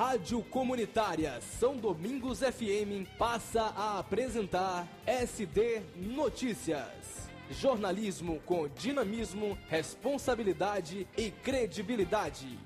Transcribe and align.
Rádio 0.00 0.42
Comunitária 0.44 1.38
São 1.42 1.76
Domingos 1.76 2.38
FM 2.38 3.06
passa 3.18 3.64
a 3.76 3.98
apresentar 3.98 4.88
SD 5.04 5.82
Notícias. 5.94 7.28
Jornalismo 7.50 8.40
com 8.46 8.66
dinamismo, 8.66 9.58
responsabilidade 9.68 11.06
e 11.18 11.30
credibilidade. 11.30 12.58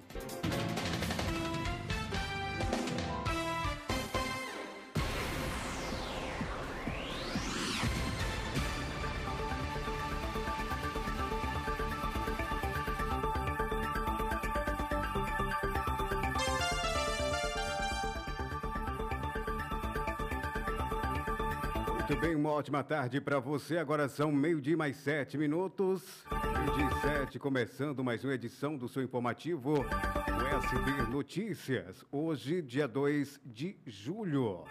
Ótima 22.54 22.84
tarde 22.84 23.20
para 23.20 23.40
você. 23.40 23.78
Agora 23.78 24.08
são 24.08 24.30
meio-dia 24.30 24.76
mais 24.76 24.96
sete 24.96 25.36
minutos. 25.36 26.24
Meio-dia 26.30 26.86
e 26.86 27.00
sete, 27.00 27.38
começando 27.38 28.04
mais 28.04 28.22
uma 28.22 28.32
edição 28.32 28.76
do 28.76 28.88
seu 28.88 29.02
informativo, 29.02 29.72
o 29.72 30.56
SB 30.64 31.10
Notícias. 31.10 32.04
Hoje, 32.12 32.62
dia 32.62 32.86
2 32.86 33.40
de 33.44 33.76
julho. 33.84 34.64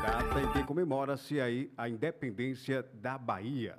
Data 0.00 0.40
em 0.40 0.52
que 0.52 0.62
comemora-se 0.62 1.40
aí 1.40 1.72
a 1.76 1.88
independência 1.88 2.86
da 2.94 3.18
Bahia. 3.18 3.76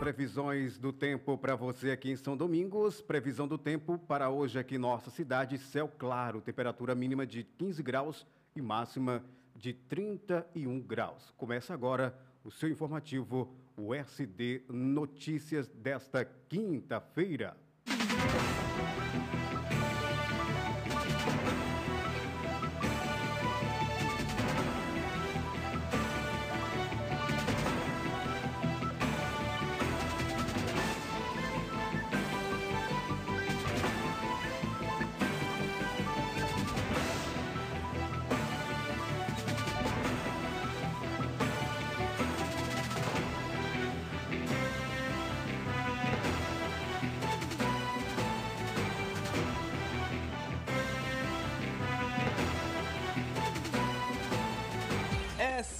Previsões 0.00 0.78
do 0.78 0.94
tempo 0.94 1.36
para 1.36 1.54
você 1.54 1.90
aqui 1.90 2.10
em 2.10 2.16
São 2.16 2.34
Domingos. 2.34 3.02
Previsão 3.02 3.46
do 3.46 3.58
tempo 3.58 3.98
para 3.98 4.30
hoje 4.30 4.58
aqui 4.58 4.76
em 4.76 4.78
nossa 4.78 5.10
cidade: 5.10 5.58
céu 5.58 5.92
claro, 5.98 6.40
temperatura 6.40 6.94
mínima 6.94 7.26
de 7.26 7.44
15 7.44 7.82
graus 7.82 8.26
e 8.56 8.62
máxima 8.62 9.22
de 9.54 9.74
31 9.74 10.80
graus. 10.80 11.34
Começa 11.36 11.74
agora 11.74 12.18
o 12.42 12.50
seu 12.50 12.70
informativo, 12.70 13.54
o 13.76 13.94
SD 13.94 14.62
Notícias 14.70 15.68
desta 15.68 16.24
quinta-feira. 16.24 17.54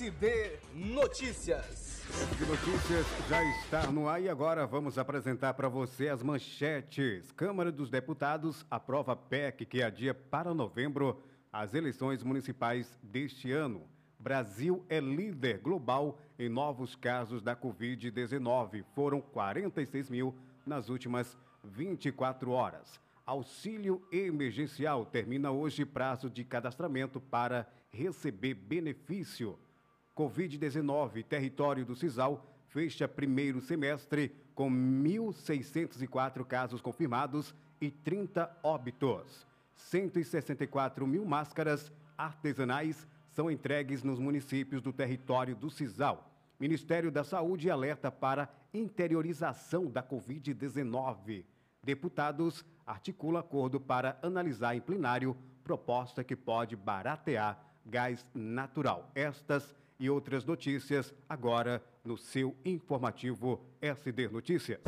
SD 0.00 0.58
Notícias. 0.74 2.06
De 2.38 2.46
notícias 2.46 3.06
já 3.28 3.44
está 3.44 3.92
no 3.92 4.08
ar 4.08 4.22
e 4.22 4.30
agora 4.30 4.66
vamos 4.66 4.96
apresentar 4.96 5.52
para 5.52 5.68
você 5.68 6.08
as 6.08 6.22
manchetes. 6.22 7.30
Câmara 7.32 7.70
dos 7.70 7.90
Deputados 7.90 8.64
aprova 8.70 9.14
PEC 9.14 9.66
que 9.66 9.82
adia 9.82 10.14
para 10.14 10.54
novembro 10.54 11.22
as 11.52 11.74
eleições 11.74 12.22
municipais 12.22 12.98
deste 13.02 13.52
ano. 13.52 13.82
Brasil 14.18 14.82
é 14.88 15.00
líder 15.00 15.58
global 15.58 16.18
em 16.38 16.48
novos 16.48 16.96
casos 16.96 17.42
da 17.42 17.54
Covid-19. 17.54 18.82
Foram 18.94 19.20
46 19.20 20.08
mil 20.08 20.34
nas 20.64 20.88
últimas 20.88 21.36
24 21.62 22.50
horas. 22.52 22.98
Auxílio 23.26 24.02
emergencial 24.10 25.04
termina 25.04 25.50
hoje 25.50 25.84
prazo 25.84 26.30
de 26.30 26.42
cadastramento 26.42 27.20
para 27.20 27.70
receber 27.90 28.54
benefício. 28.54 29.58
Covid-19, 30.16 31.24
território 31.24 31.84
do 31.84 31.96
CISAL, 31.96 32.46
fecha 32.68 33.08
primeiro 33.08 33.60
semestre 33.60 34.34
com 34.54 34.70
1.604 34.70 36.44
casos 36.44 36.80
confirmados 36.80 37.54
e 37.80 37.90
30 37.90 38.50
óbitos. 38.62 39.46
164 39.74 41.06
mil 41.06 41.24
máscaras 41.24 41.90
artesanais 42.16 43.06
são 43.30 43.50
entregues 43.50 44.02
nos 44.02 44.18
municípios 44.18 44.82
do 44.82 44.92
território 44.92 45.56
do 45.56 45.70
CISAL. 45.70 46.30
Ministério 46.58 47.10
da 47.10 47.24
Saúde 47.24 47.70
alerta 47.70 48.10
para 48.10 48.48
interiorização 48.74 49.86
da 49.86 50.02
Covid-19. 50.02 51.44
Deputados 51.82 52.64
articulam 52.86 53.40
acordo 53.40 53.80
para 53.80 54.18
analisar 54.22 54.76
em 54.76 54.80
plenário 54.80 55.34
proposta 55.64 56.22
que 56.22 56.36
pode 56.36 56.76
baratear 56.76 57.58
gás 57.86 58.26
natural. 58.34 59.10
Estas 59.14 59.74
e 60.00 60.08
outras 60.08 60.44
notícias 60.44 61.14
agora 61.28 61.84
no 62.02 62.16
seu 62.16 62.56
informativo 62.64 63.62
SD 63.80 64.28
Notícias. 64.28 64.80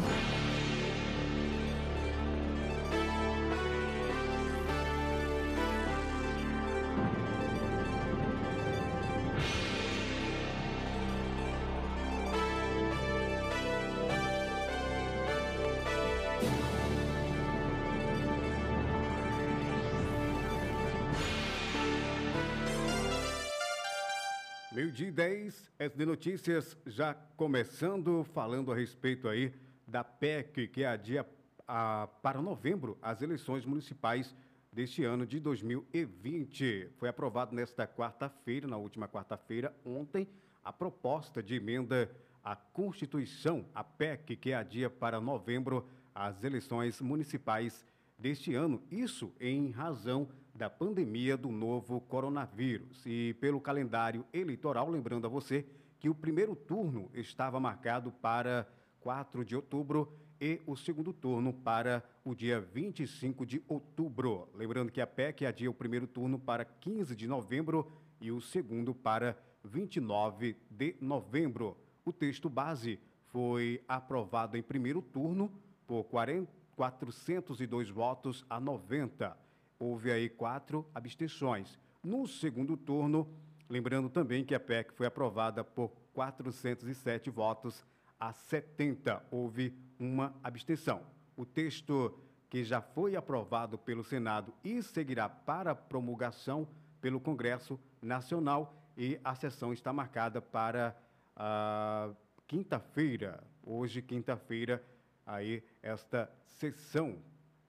SD 25.83 26.07
Notícias 26.07 26.77
já 26.87 27.13
começando, 27.37 28.23
falando 28.33 28.71
a 28.71 28.77
respeito 28.77 29.27
aí 29.27 29.53
da 29.85 30.05
PEC, 30.05 30.69
que 30.69 30.85
adia 30.85 31.27
a, 31.67 32.09
para 32.23 32.41
novembro 32.41 32.97
as 33.03 33.21
eleições 33.21 33.67
municipais 33.67 34.33
deste 34.73 35.03
ano 35.03 35.27
de 35.27 35.41
2020. 35.41 36.91
Foi 36.99 37.09
aprovado 37.09 37.53
nesta 37.57 37.85
quarta-feira, 37.85 38.69
na 38.69 38.77
última 38.77 39.09
quarta-feira, 39.09 39.75
ontem, 39.85 40.29
a 40.65 40.73
proposta 40.73 41.43
de 41.43 41.57
emenda 41.57 42.09
à 42.45 42.55
Constituição, 42.55 43.65
a 43.75 43.83
PEC, 43.83 44.37
que 44.37 44.53
adia 44.53 44.89
para 44.89 45.21
novembro 45.21 45.85
as 46.15 46.45
eleições 46.45 47.01
municipais 47.01 47.85
deste 48.17 48.55
ano. 48.55 48.81
Isso 48.89 49.33
em 49.41 49.73
razão 49.73 50.29
da 50.63 50.71
pandemia 50.71 51.37
do 51.37 51.51
novo 51.51 52.01
coronavírus. 52.03 53.05
E 53.05 53.35
pelo 53.41 53.61
calendário 53.61 54.25
eleitoral, 54.33 54.89
lembrando 54.89 55.27
a 55.27 55.29
você 55.29 55.67
que 55.99 56.09
o 56.09 56.15
primeiro 56.15 56.55
turno 56.55 57.11
estava 57.15 57.59
marcado 57.59 58.13
para 58.13 58.69
4 59.01 59.45
de 59.45 59.57
outubro 59.57 60.17
e 60.41 60.61
o 60.65 60.77
segundo 60.77 61.13
turno 61.13 61.53
para 61.53 62.01
o 62.25 62.33
dia 62.33 62.61
25 62.61 63.45
de 63.45 63.61
outubro. 63.67 64.49
Lembrando 64.55 64.93
que 64.93 65.01
a 65.01 65.07
PEC 65.07 65.45
adia 65.45 65.69
o 65.69 65.75
primeiro 65.75 66.07
turno 66.07 66.39
para 66.39 66.65
15 66.65 67.17
de 67.17 67.27
novembro 67.27 67.91
e 68.21 68.31
o 68.31 68.41
segundo 68.41 68.95
para 68.95 69.37
29 69.65 70.57
de 70.71 70.95
novembro. 71.01 71.77
O 72.05 72.13
texto 72.13 72.49
base 72.49 73.01
foi 73.33 73.83
aprovado 73.89 74.57
em 74.57 74.63
primeiro 74.63 75.03
turno 75.03 75.51
por 75.89 76.05
40, 76.05 76.49
402 76.77 77.91
votos 77.91 78.47
a 78.49 78.61
90 78.61 79.42
houve 79.83 80.13
aí 80.13 80.29
quatro 80.29 80.87
abstenções. 80.95 81.77
No 82.05 82.25
segundo 82.29 82.77
turno, 82.77 83.29
lembrando 83.69 84.09
também 84.09 84.45
que 84.45 84.55
a 84.55 84.61
PEC 84.61 84.93
foi 84.95 85.07
aprovada 85.07 85.65
por 85.65 85.91
407 86.15 87.29
votos 87.31 87.85
a 88.21 88.33
70, 88.33 89.21
houve 89.29 89.77
uma 89.99 90.33
abstenção. 90.41 91.03
O 91.37 91.45
texto 91.45 92.17
que 92.49 92.63
já 92.63 92.81
foi 92.81 93.17
aprovado 93.17 93.77
pelo 93.77 94.05
Senado 94.05 94.55
e 94.63 94.81
seguirá 94.85 95.29
para 95.29 95.75
promulgação 95.75 96.69
pelo 97.01 97.19
Congresso 97.19 97.81
Nacional 98.01 98.73
e 98.97 99.19
a 99.25 99.35
sessão 99.35 99.73
está 99.73 99.93
marcada 99.93 100.41
para 100.41 100.97
a 101.35 102.13
quinta-feira, 102.47 103.43
hoje 103.65 104.01
quinta-feira, 104.01 104.81
aí 105.27 105.61
esta 105.83 106.31
sessão. 106.45 107.19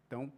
Então, 0.05 0.31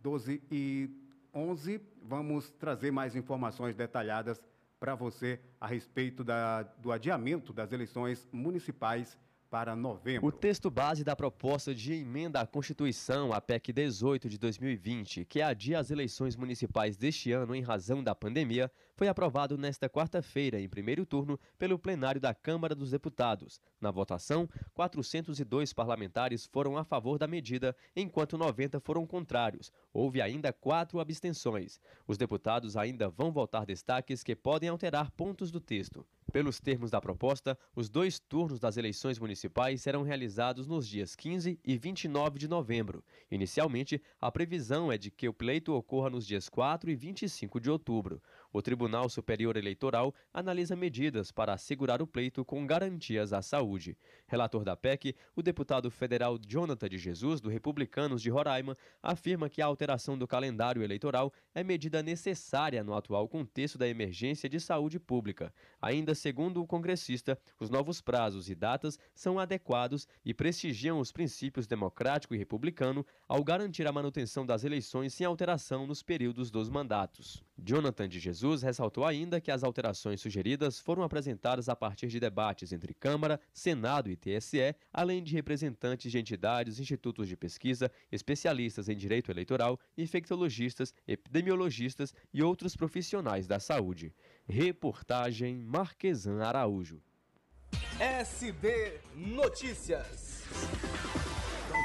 12 0.00 0.42
e 0.50 1.01
11, 1.34 1.80
vamos 2.02 2.50
trazer 2.50 2.90
mais 2.90 3.16
informações 3.16 3.74
detalhadas 3.74 4.42
para 4.78 4.94
você 4.94 5.40
a 5.60 5.66
respeito 5.66 6.24
da, 6.24 6.62
do 6.62 6.90
adiamento 6.90 7.52
das 7.52 7.72
eleições 7.72 8.28
municipais 8.32 9.16
para 9.52 9.76
novembro. 9.76 10.26
O 10.26 10.32
texto 10.32 10.70
base 10.70 11.04
da 11.04 11.14
proposta 11.14 11.74
de 11.74 11.92
emenda 11.92 12.40
à 12.40 12.46
Constituição, 12.46 13.34
a 13.34 13.38
PEC 13.38 13.70
18 13.70 14.26
de 14.26 14.38
2020, 14.38 15.26
que 15.26 15.42
adia 15.42 15.78
as 15.78 15.90
eleições 15.90 16.34
municipais 16.36 16.96
deste 16.96 17.32
ano 17.32 17.54
em 17.54 17.60
razão 17.60 18.02
da 18.02 18.14
pandemia, 18.14 18.72
foi 18.96 19.08
aprovado 19.08 19.58
nesta 19.58 19.90
quarta-feira, 19.90 20.58
em 20.58 20.70
primeiro 20.70 21.04
turno, 21.04 21.38
pelo 21.58 21.78
plenário 21.78 22.18
da 22.18 22.32
Câmara 22.32 22.74
dos 22.74 22.92
Deputados. 22.92 23.60
Na 23.78 23.90
votação, 23.90 24.48
402 24.72 25.74
parlamentares 25.74 26.46
foram 26.46 26.78
a 26.78 26.84
favor 26.84 27.18
da 27.18 27.26
medida, 27.26 27.76
enquanto 27.94 28.38
90 28.38 28.80
foram 28.80 29.06
contrários. 29.06 29.70
Houve 29.92 30.22
ainda 30.22 30.50
quatro 30.50 30.98
abstenções. 30.98 31.78
Os 32.08 32.16
deputados 32.16 32.74
ainda 32.74 33.10
vão 33.10 33.30
votar 33.30 33.66
destaques 33.66 34.22
que 34.22 34.34
podem 34.34 34.70
alterar 34.70 35.10
pontos 35.10 35.50
do 35.50 35.60
texto. 35.60 36.06
Pelos 36.32 36.58
termos 36.58 36.90
da 36.90 36.98
proposta, 36.98 37.58
os 37.76 37.90
dois 37.90 38.18
turnos 38.18 38.58
das 38.58 38.78
eleições 38.78 39.18
municipais 39.18 39.82
serão 39.82 40.02
realizados 40.02 40.66
nos 40.66 40.88
dias 40.88 41.14
15 41.14 41.60
e 41.62 41.76
29 41.76 42.38
de 42.38 42.48
novembro. 42.48 43.04
Inicialmente, 43.30 44.00
a 44.18 44.32
previsão 44.32 44.90
é 44.90 44.96
de 44.96 45.10
que 45.10 45.28
o 45.28 45.34
pleito 45.34 45.74
ocorra 45.74 46.08
nos 46.08 46.26
dias 46.26 46.48
4 46.48 46.90
e 46.90 46.96
25 46.96 47.60
de 47.60 47.70
outubro. 47.70 48.22
O 48.52 48.60
Tribunal 48.60 49.08
Superior 49.08 49.56
Eleitoral 49.56 50.14
analisa 50.30 50.76
medidas 50.76 51.32
para 51.32 51.54
assegurar 51.54 52.02
o 52.02 52.06
pleito 52.06 52.44
com 52.44 52.66
garantias 52.66 53.32
à 53.32 53.40
saúde. 53.40 53.96
Relator 54.26 54.62
da 54.62 54.76
PEC, 54.76 55.16
o 55.34 55.42
deputado 55.42 55.90
federal 55.90 56.38
Jonathan 56.38 56.86
de 56.86 56.98
Jesus, 56.98 57.40
do 57.40 57.48
Republicanos 57.48 58.20
de 58.20 58.28
Roraima, 58.28 58.76
afirma 59.02 59.48
que 59.48 59.62
a 59.62 59.66
alteração 59.66 60.18
do 60.18 60.28
calendário 60.28 60.82
eleitoral 60.82 61.32
é 61.54 61.64
medida 61.64 62.02
necessária 62.02 62.84
no 62.84 62.94
atual 62.94 63.26
contexto 63.26 63.78
da 63.78 63.88
emergência 63.88 64.50
de 64.50 64.60
saúde 64.60 65.00
pública. 65.00 65.50
Ainda 65.80 66.14
segundo 66.14 66.60
o 66.60 66.66
congressista, 66.66 67.38
os 67.58 67.70
novos 67.70 68.02
prazos 68.02 68.50
e 68.50 68.54
datas 68.54 68.98
são 69.14 69.38
adequados 69.38 70.06
e 70.22 70.34
prestigiam 70.34 71.00
os 71.00 71.10
princípios 71.10 71.66
democrático 71.66 72.34
e 72.34 72.38
republicano 72.38 73.06
ao 73.26 73.42
garantir 73.42 73.86
a 73.86 73.92
manutenção 73.92 74.44
das 74.44 74.62
eleições 74.62 75.14
sem 75.14 75.26
alteração 75.26 75.86
nos 75.86 76.02
períodos 76.02 76.50
dos 76.50 76.68
mandatos. 76.68 77.42
Jonathan 77.56 78.08
de 78.08 78.18
Jesus 78.18 78.41
ressaltou 78.62 79.04
ainda 79.04 79.40
que 79.40 79.50
as 79.50 79.62
alterações 79.62 80.20
sugeridas 80.20 80.80
foram 80.80 81.02
apresentadas 81.02 81.68
a 81.68 81.76
partir 81.76 82.08
de 82.08 82.18
debates 82.18 82.72
entre 82.72 82.92
Câmara, 82.92 83.40
Senado 83.52 84.10
e 84.10 84.16
TSE, 84.16 84.74
além 84.92 85.22
de 85.22 85.32
representantes 85.32 86.10
de 86.10 86.18
entidades, 86.18 86.80
institutos 86.80 87.28
de 87.28 87.36
pesquisa, 87.36 87.90
especialistas 88.10 88.88
em 88.88 88.96
direito 88.96 89.30
eleitoral, 89.30 89.78
infectologistas, 89.96 90.92
epidemiologistas 91.06 92.12
e 92.34 92.42
outros 92.42 92.76
profissionais 92.76 93.46
da 93.46 93.60
saúde. 93.60 94.12
Reportagem 94.48 95.56
Marquesan 95.56 96.42
Araújo. 96.42 97.00
SB 98.00 99.00
Notícias. 99.14 100.42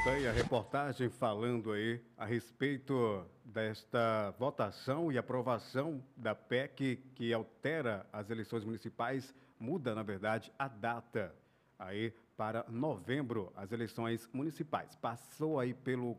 A 0.07 0.31
reportagem 0.31 1.09
falando 1.09 1.73
aí 1.73 2.01
a 2.17 2.25
respeito 2.25 3.25
desta 3.43 4.33
votação 4.39 5.11
e 5.11 5.17
aprovação 5.17 6.01
da 6.15 6.33
PEC 6.33 7.03
que 7.13 7.33
altera 7.33 8.07
as 8.11 8.29
eleições 8.29 8.63
municipais, 8.63 9.35
muda, 9.59 9.93
na 9.93 10.03
verdade, 10.03 10.49
a 10.57 10.69
data 10.69 11.35
aí 11.77 12.13
para 12.37 12.65
novembro, 12.69 13.51
as 13.53 13.73
eleições 13.73 14.29
municipais. 14.31 14.95
Passou 14.95 15.59
aí 15.59 15.73
pelo, 15.73 16.17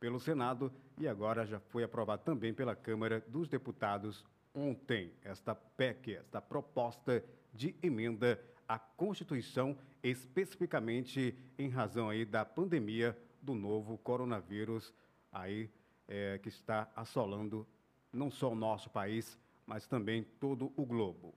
pelo 0.00 0.18
Senado 0.18 0.72
e 0.98 1.06
agora 1.06 1.44
já 1.44 1.60
foi 1.60 1.84
aprovado 1.84 2.22
também 2.24 2.54
pela 2.54 2.74
Câmara 2.74 3.22
dos 3.28 3.48
Deputados 3.48 4.24
ontem 4.54 5.12
esta 5.22 5.54
PEC, 5.54 6.14
esta 6.16 6.40
proposta 6.40 7.22
de 7.52 7.76
emenda 7.82 8.40
à 8.66 8.78
Constituição, 8.78 9.76
especificamente 10.02 11.36
em 11.58 11.68
razão 11.68 12.08
aí 12.08 12.24
da 12.24 12.42
pandemia 12.42 13.16
do 13.46 13.54
novo 13.54 13.96
coronavírus 13.98 14.92
aí 15.32 15.70
é, 16.08 16.38
que 16.38 16.48
está 16.48 16.90
assolando 16.96 17.66
não 18.12 18.28
só 18.28 18.50
o 18.50 18.56
nosso 18.56 18.90
país, 18.90 19.38
mas 19.64 19.86
também 19.86 20.24
todo 20.40 20.72
o 20.76 20.84
globo. 20.84 21.32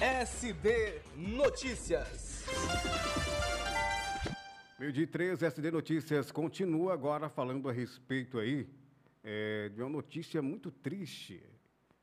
SB 0.00 1.02
Notícias. 1.16 2.46
Meio 4.78 4.92
dia 4.92 5.06
13, 5.06 5.44
SD 5.44 5.70
Notícias 5.72 6.30
continua 6.30 6.92
agora 6.92 7.28
falando 7.28 7.68
a 7.68 7.72
respeito 7.72 8.38
aí 8.38 8.68
é, 9.24 9.68
de 9.70 9.82
uma 9.82 9.90
notícia 9.90 10.40
muito 10.40 10.70
triste 10.70 11.42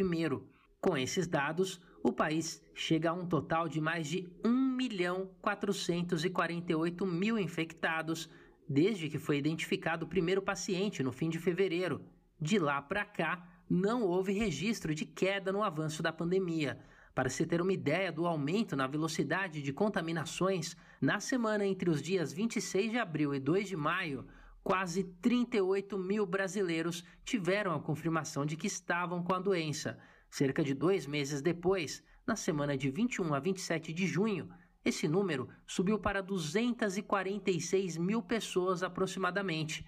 Com 0.80 0.96
esses 0.96 1.28
dados, 1.28 1.82
o 2.02 2.14
país 2.14 2.62
chega 2.74 3.10
a 3.10 3.14
um 3.14 3.26
total 3.26 3.68
de 3.68 3.82
mais 3.82 4.08
de 4.08 4.26
1 4.46 4.50
milhão 4.50 5.30
448 5.42 7.06
mil 7.06 7.38
infectados 7.38 8.30
desde 8.70 9.10
que 9.10 9.18
foi 9.18 9.40
identificado 9.40 10.06
o 10.06 10.08
primeiro 10.08 10.44
paciente 10.44 11.02
no 11.02 11.12
fim 11.12 11.28
de 11.28 11.40
fevereiro. 11.40 12.06
De 12.40 12.60
lá 12.60 12.80
para 12.80 13.04
cá, 13.04 13.44
não 13.68 14.04
houve 14.04 14.32
registro 14.32 14.94
de 14.94 15.06
queda 15.06 15.52
no 15.52 15.64
avanço 15.64 16.04
da 16.04 16.14
pandemia. 16.14 16.80
Para 17.16 17.30
se 17.30 17.46
ter 17.46 17.62
uma 17.62 17.74
ideia 17.74 18.12
do 18.12 18.28
aumento 18.28 18.76
na 18.76 18.86
velocidade 18.86 19.62
de 19.64 19.74
contaminações, 19.74 20.78
na 21.02 21.20
semana 21.20 21.66
entre 21.66 21.90
os 21.90 22.02
dias 22.02 22.32
26 22.32 22.92
de 22.92 22.98
abril 23.00 23.34
e 23.34 23.40
2 23.40 23.68
de 23.68 23.76
maio, 23.76 24.26
quase 24.64 25.04
38 25.04 25.98
mil 25.98 26.26
brasileiros 26.26 27.04
tiveram 27.26 27.74
a 27.74 27.80
confirmação 27.80 28.46
de 28.46 28.56
que 28.56 28.68
estavam 28.68 29.24
com 29.24 29.34
a 29.34 29.40
doença. 29.40 29.98
Cerca 30.30 30.64
de 30.64 30.76
dois 30.76 31.08
meses 31.08 31.42
depois, 31.42 32.04
na 32.26 32.36
semana 32.36 32.78
de 32.78 32.92
21 32.92 33.34
a 33.34 33.40
27 33.40 33.92
de 33.92 34.06
junho, 34.06 34.48
esse 34.84 35.08
número 35.08 35.48
subiu 35.68 36.00
para 36.00 36.22
246 36.22 37.98
mil 37.98 38.22
pessoas 38.22 38.82
aproximadamente. 38.82 39.86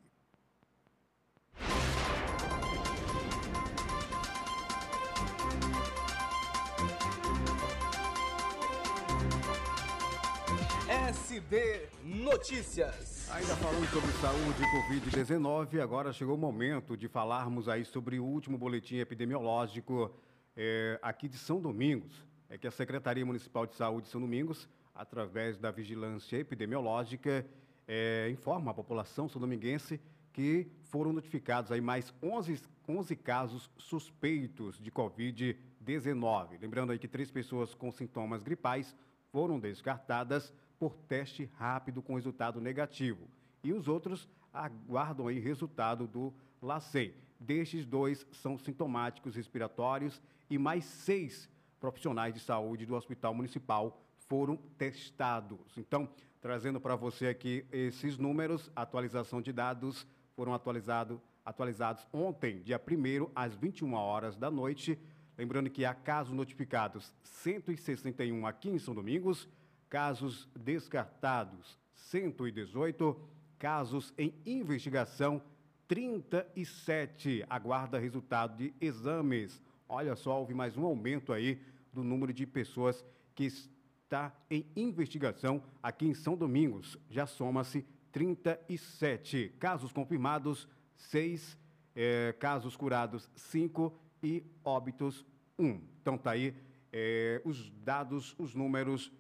SD 11.33 11.89
Notícias. 12.05 13.31
Ainda 13.31 13.57
falando 13.57 13.89
sobre 13.89 14.13
saúde 14.21 14.63
e 14.63 15.01
Covid-19, 15.01 15.81
agora 15.81 16.13
chegou 16.13 16.35
o 16.35 16.39
momento 16.39 16.95
de 16.95 17.09
falarmos 17.09 17.71
aí 17.71 17.87
sobre 17.87 18.21
o 18.21 18.25
último 18.25 18.59
boletim 18.59 18.97
epidemiológico 18.97 20.15
é, 20.55 20.99
aqui 21.01 21.29
de 21.29 21.39
São 21.39 21.59
Domingos. 21.59 22.23
É 22.51 22.59
que 22.59 22.67
a 22.67 22.71
Secretaria 22.71 23.25
Municipal 23.25 23.67
de 23.67 23.75
Saúde 23.75 24.09
de 24.09 24.13
São 24.13 24.21
Domingos, 24.21 24.69
através 24.95 25.57
da 25.57 25.71
vigilância 25.71 26.37
epidemiológica, 26.37 27.47
é, 27.89 28.29
informa 28.31 28.71
a 28.71 28.75
população 28.75 29.27
são-dominguense 29.27 29.99
que 30.35 30.71
foram 30.83 31.15
notificados 31.15 31.73
aí 31.73 31.81
mais 31.81 32.13
11, 32.23 32.61
11 32.87 33.17
casos 33.17 33.71
suspeitos 33.79 34.79
de 34.79 34.91
Covid-19. 34.91 36.61
Lembrando 36.61 36.93
aí 36.93 36.99
que 36.99 37.09
três 37.09 37.31
pessoas 37.31 37.75
com 37.75 37.91
sintomas 37.91 38.43
gripais 38.43 38.95
foram 39.31 39.59
descartadas 39.59 40.53
por 40.83 40.97
teste 41.07 41.49
rápido 41.61 42.03
com 42.03 42.17
resultado 42.17 42.61
negativo. 42.61 43.29
E 43.63 43.73
os 43.73 43.87
outros 43.87 44.29
aguardam 44.53 45.29
aí 45.29 45.39
resultado 45.39 46.09
do 46.09 46.35
LACEN. 46.61 47.15
Destes 47.39 47.87
dois 47.87 48.27
são 48.33 48.59
sintomáticos 48.59 49.37
respiratórios 49.37 50.21
e 50.51 50.59
mais 50.59 50.85
seis 50.85 51.49
profissionais 51.79 52.35
de 52.35 52.41
saúde 52.41 52.85
do 52.85 52.97
Hospital 52.97 53.33
Municipal 53.33 53.97
foram 54.27 54.57
testados. 54.77 55.61
Então, 55.79 56.09
trazendo 56.41 56.81
para 56.81 56.97
você 56.97 57.29
aqui 57.29 57.65
esses 57.71 58.19
números, 58.19 58.69
atualização 58.75 59.41
de 59.41 59.53
dados 59.53 60.05
foram 60.35 60.53
atualizado, 60.53 61.23
atualizados 61.45 62.05
ontem, 62.13 62.61
dia 62.61 62.83
1 62.85 63.31
às 63.37 63.55
21 63.55 63.95
horas 63.95 64.37
da 64.37 64.51
noite. 64.51 64.99
Lembrando 65.39 65.71
que 65.71 65.85
há 65.85 65.95
casos 65.95 66.35
notificados 66.35 67.15
161 67.23 68.45
aqui 68.49 68.69
em 68.69 68.81
São 68.81 68.93
Domingos, 68.93 69.49
casos 69.93 70.49
descartados 70.59 71.79
118, 71.93 73.15
casos 73.59 74.15
em 74.17 74.33
investigação 74.47 75.43
37. 75.87 77.45
Aguarda 77.47 77.99
resultado 77.99 78.57
de 78.57 78.73
exames. 78.81 79.63
Olha 79.87 80.17
só, 80.17 80.39
houve 80.39 80.55
mais 80.55 80.79
um 80.79 80.87
aumento 80.87 81.31
aí 81.31 81.61
do 81.93 82.03
número 82.03 82.33
de 82.33 82.47
pessoas 82.47 83.05
que 83.35 83.45
está 83.45 84.35
em 84.51 84.67
investigação 84.75 85.63
aqui 85.83 86.07
em 86.07 86.15
São 86.15 86.39
Domingos. 86.39 86.97
Já 87.11 87.27
soma-se 87.27 87.85
37. 88.13 89.53
Casos 89.59 89.93
confirmados, 89.93 90.67
6. 90.97 91.59
É, 91.95 92.35
casos 92.41 92.75
curados, 92.79 93.29
5. 93.37 93.95
E 94.23 94.43
óbitos, 94.65 95.23
1. 95.59 95.83
Então, 96.01 96.17
tá 96.17 96.31
aí 96.31 96.55
é, 96.91 97.43
os 97.45 97.71
dados, 97.85 98.35
os 98.39 98.55
números 98.55 99.13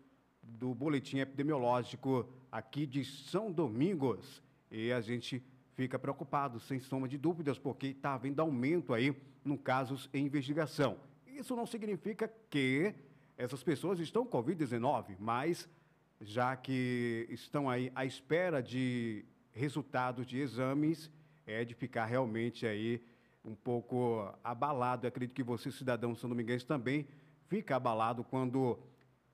do 0.58 0.74
boletim 0.74 1.18
epidemiológico 1.18 2.28
aqui 2.50 2.86
de 2.86 3.04
São 3.04 3.50
Domingos. 3.50 4.42
E 4.70 4.92
a 4.92 5.00
gente 5.00 5.42
fica 5.74 5.98
preocupado, 5.98 6.60
sem 6.60 6.78
soma 6.78 7.08
de 7.08 7.18
dúvidas, 7.18 7.58
porque 7.58 7.88
está 7.88 8.14
havendo 8.14 8.40
aumento 8.40 8.92
aí 8.94 9.16
no 9.44 9.58
casos 9.58 10.08
em 10.12 10.26
investigação. 10.26 10.96
Isso 11.26 11.56
não 11.56 11.66
significa 11.66 12.32
que 12.50 12.94
essas 13.36 13.62
pessoas 13.62 13.98
estão 13.98 14.24
com 14.24 14.42
Covid-19, 14.42 15.16
mas 15.18 15.68
já 16.20 16.54
que 16.56 17.26
estão 17.30 17.68
aí 17.68 17.90
à 17.94 18.04
espera 18.04 18.62
de 18.62 19.24
resultados 19.50 20.26
de 20.26 20.38
exames, 20.38 21.10
é 21.46 21.64
de 21.64 21.74
ficar 21.74 22.06
realmente 22.06 22.66
aí 22.66 23.02
um 23.44 23.54
pouco 23.54 24.32
abalado. 24.44 25.06
Eu 25.06 25.08
acredito 25.08 25.34
que 25.34 25.42
você, 25.42 25.70
cidadão 25.70 26.14
são 26.14 26.30
dominguense, 26.30 26.64
também 26.64 27.06
fica 27.48 27.76
abalado 27.76 28.22
quando 28.22 28.78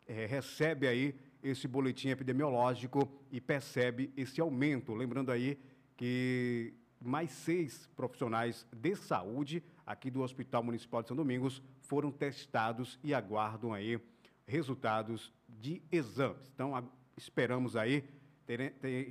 é, 0.08 0.24
recebe 0.24 0.88
aí 0.88 1.14
esse 1.42 1.68
boletim 1.68 2.08
epidemiológico 2.08 3.08
e 3.30 3.40
percebe 3.40 4.10
esse 4.16 4.40
aumento. 4.40 4.94
Lembrando 4.94 5.30
aí 5.30 5.58
que 5.96 6.74
mais 7.00 7.30
seis 7.30 7.88
profissionais 7.94 8.66
de 8.72 8.96
saúde 8.96 9.62
aqui 9.86 10.10
do 10.10 10.22
Hospital 10.22 10.64
Municipal 10.64 11.02
de 11.02 11.08
São 11.08 11.16
Domingos 11.16 11.62
foram 11.82 12.10
testados 12.10 12.98
e 13.04 13.14
aguardam 13.14 13.72
aí 13.72 14.00
resultados 14.46 15.32
de 15.48 15.82
exames. 15.92 16.50
Então, 16.52 16.90
esperamos 17.16 17.76
aí, 17.76 18.04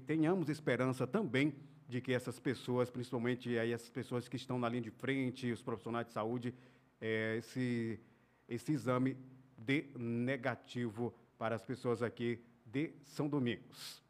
tenhamos 0.06 0.50
esperança 0.50 1.06
também 1.06 1.54
de 1.88 2.02
que 2.02 2.12
essas 2.12 2.40
pessoas, 2.40 2.90
principalmente 2.90 3.58
aí 3.58 3.72
essas 3.72 3.90
pessoas 3.90 4.28
que 4.28 4.36
estão 4.36 4.60
na 4.60 4.68
linha 4.68 4.82
de 4.82 4.92
frente, 4.92 5.52
os 5.52 5.62
profissionais 5.62 6.08
de 6.08 6.12
saúde, 6.12 6.54
é, 7.00 7.38
esse, 7.38 8.00
esse 8.50 8.74
exame 8.74 9.16
de 9.68 9.86
negativo 9.98 11.14
para 11.38 11.56
as 11.56 11.62
pessoas 11.62 12.02
aqui 12.02 12.42
de 12.66 12.94
São 13.04 13.28
Domingos. 13.28 14.02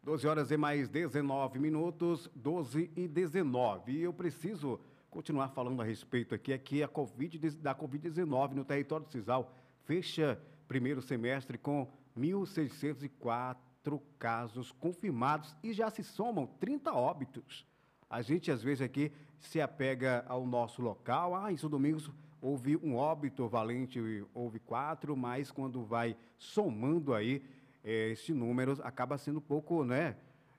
12 0.00 0.26
horas 0.28 0.50
e 0.52 0.56
mais 0.56 0.88
19 0.88 1.58
minutos, 1.58 2.30
12 2.36 2.92
e 2.94 3.08
19. 3.08 3.92
E 3.92 4.02
eu 4.02 4.12
preciso 4.12 4.78
continuar 5.10 5.48
falando 5.48 5.82
a 5.82 5.84
respeito 5.84 6.36
aqui, 6.36 6.52
é 6.52 6.58
que 6.58 6.84
a 6.84 6.88
COVID, 6.88 7.50
da 7.56 7.74
Covid-19 7.74 8.52
no 8.52 8.64
território 8.64 9.06
do 9.06 9.10
Cisal 9.10 9.52
fecha 9.84 10.40
primeiro 10.68 11.02
semestre 11.02 11.58
com 11.58 11.90
1.604 12.16 13.56
casos 14.18 14.70
confirmados 14.70 15.56
e 15.64 15.72
já 15.72 15.90
se 15.90 16.04
somam 16.04 16.46
30 16.46 16.92
óbitos. 16.92 17.66
A 18.08 18.22
gente, 18.22 18.52
às 18.52 18.62
vezes, 18.62 18.82
aqui 18.82 19.10
se 19.46 19.60
apega 19.60 20.24
ao 20.28 20.46
nosso 20.46 20.82
local. 20.82 21.34
Ah, 21.34 21.52
em 21.52 21.56
São 21.56 21.70
Domingos 21.70 22.10
houve 22.40 22.76
um 22.76 22.94
óbito 22.96 23.48
valente, 23.48 23.98
houve 24.34 24.58
quatro, 24.58 25.16
mas 25.16 25.50
quando 25.50 25.84
vai 25.84 26.16
somando 26.36 27.14
aí 27.14 27.42
eh, 27.82 28.10
esse 28.10 28.32
número, 28.32 28.78
acaba 28.82 29.16
sendo 29.16 29.40
pouco, 29.40 29.84
né? 29.84 30.16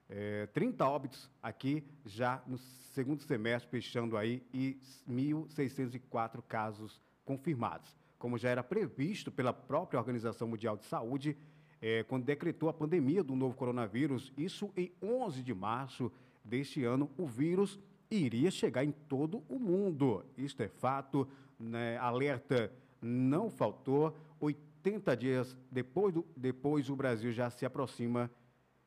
É, 0.08 0.46
30 0.46 0.86
óbitos 0.86 1.28
aqui 1.42 1.84
já 2.04 2.40
no 2.46 2.58
segundo 2.58 3.22
semestre, 3.22 3.68
fechando 3.68 4.16
aí, 4.16 4.42
e 4.54 4.78
1.604 5.08 6.42
casos 6.48 7.00
confirmados. 7.24 7.96
Como 8.18 8.38
já 8.38 8.48
era 8.48 8.62
previsto 8.62 9.30
pela 9.32 9.52
própria 9.52 9.98
Organização 9.98 10.48
Mundial 10.48 10.76
de 10.76 10.84
Saúde, 10.84 11.36
é, 11.82 12.04
quando 12.04 12.24
decretou 12.24 12.68
a 12.68 12.72
pandemia 12.72 13.22
do 13.22 13.34
novo 13.34 13.56
coronavírus, 13.56 14.32
isso 14.36 14.72
em 14.76 14.92
11 15.02 15.42
de 15.42 15.52
março 15.52 16.10
deste 16.44 16.84
ano, 16.84 17.10
o 17.18 17.26
vírus 17.26 17.78
iria 18.10 18.50
chegar 18.50 18.84
em 18.84 18.92
todo 18.92 19.42
o 19.48 19.58
mundo. 19.58 20.24
Isto 20.36 20.62
é 20.62 20.68
fato, 20.68 21.28
né? 21.58 21.96
alerta 21.98 22.72
não 23.00 23.50
faltou. 23.50 24.16
80 24.40 25.16
dias 25.16 25.56
depois, 25.70 26.14
do, 26.14 26.24
depois 26.36 26.88
o 26.88 26.96
Brasil 26.96 27.32
já 27.32 27.50
se 27.50 27.64
aproxima 27.64 28.30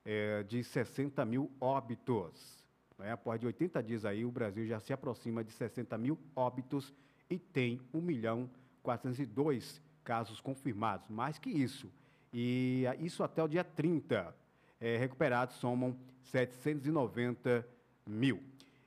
é, 0.05 0.43
de 0.43 0.63
60 0.63 1.23
mil 1.25 1.51
óbitos. 1.59 2.65
Né? 2.97 3.11
Após 3.11 3.39
de 3.39 3.45
80 3.45 3.83
dias 3.83 4.05
aí, 4.05 4.23
o 4.25 4.31
Brasil 4.31 4.65
já 4.65 4.79
se 4.79 4.93
aproxima 4.93 5.43
de 5.43 5.51
60 5.51 5.97
mil 5.97 6.17
óbitos 6.35 6.93
e 7.29 7.38
tem 7.38 7.79
1 7.93 8.01
milhão 8.01 8.49
402 8.81 9.81
casos 10.03 10.41
confirmados. 10.41 11.07
Mais 11.09 11.38
que 11.38 11.49
isso. 11.49 11.91
E 12.33 12.85
isso 12.99 13.23
até 13.23 13.43
o 13.43 13.47
dia 13.47 13.63
30. 13.63 14.35
É, 14.79 14.97
recuperados 14.97 15.55
somam 15.55 15.95
790 16.23 17.67
mil. 18.05 18.41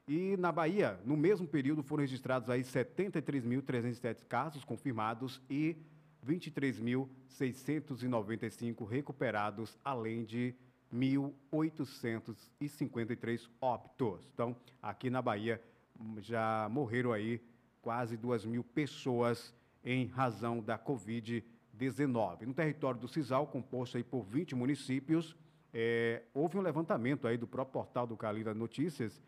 E 0.06 0.37
na 0.37 0.50
Bahia, 0.50 0.99
no 1.04 1.16
mesmo 1.16 1.47
período, 1.47 1.80
foram 1.82 2.00
registrados 2.00 2.50
aí 2.50 2.62
73.307 2.62 4.25
casos 4.26 4.64
confirmados 4.64 5.40
e 5.49 5.76
23.695 6.26 8.88
recuperados, 8.88 9.78
além 9.85 10.25
de 10.25 10.56
1.853 10.92 13.49
óbitos. 13.61 14.28
Então, 14.35 14.56
aqui 14.80 15.09
na 15.09 15.23
Bahia 15.23 15.62
já 16.18 16.68
morreram 16.68 17.12
aí 17.12 17.40
quase 17.80 18.16
2 18.16 18.44
mil 18.44 18.64
pessoas 18.64 19.54
em 19.85 20.06
razão 20.06 20.61
da 20.61 20.76
Covid-19. 20.78 22.47
No 22.47 22.54
território 22.54 23.00
do 23.00 23.06
Cisal, 23.06 23.47
composto 23.47 23.97
aí 23.97 24.02
por 24.02 24.25
20 24.25 24.56
municípios, 24.56 25.37
é, 25.73 26.25
houve 26.35 26.59
um 26.59 26.61
levantamento 26.61 27.26
aí 27.26 27.38
do 27.38 27.47
próprio 27.47 27.73
portal 27.73 28.06
do 28.06 28.14
Calira 28.16 28.52
Notícias 28.52 29.23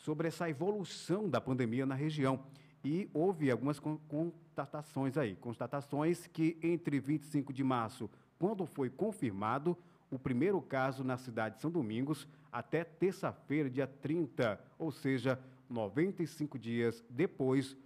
sobre 0.00 0.28
essa 0.28 0.48
evolução 0.48 1.28
da 1.28 1.40
pandemia 1.40 1.86
na 1.86 1.94
região. 1.94 2.40
E 2.82 3.10
houve 3.12 3.50
algumas 3.50 3.78
constatações 3.78 5.18
aí, 5.18 5.36
constatações 5.36 6.26
que 6.26 6.58
entre 6.62 6.98
25 6.98 7.52
de 7.52 7.62
março, 7.62 8.10
quando 8.38 8.64
foi 8.64 8.88
confirmado, 8.88 9.76
o 10.10 10.18
primeiro 10.18 10.60
caso 10.62 11.04
na 11.04 11.16
cidade 11.16 11.56
de 11.56 11.60
São 11.60 11.70
Domingos 11.70 12.26
até 12.50 12.82
terça-feira, 12.82 13.68
dia 13.68 13.86
30, 13.86 14.58
ou 14.78 14.90
seja, 14.90 15.38
95 15.68 16.58
dias 16.58 17.04
depois, 17.08 17.76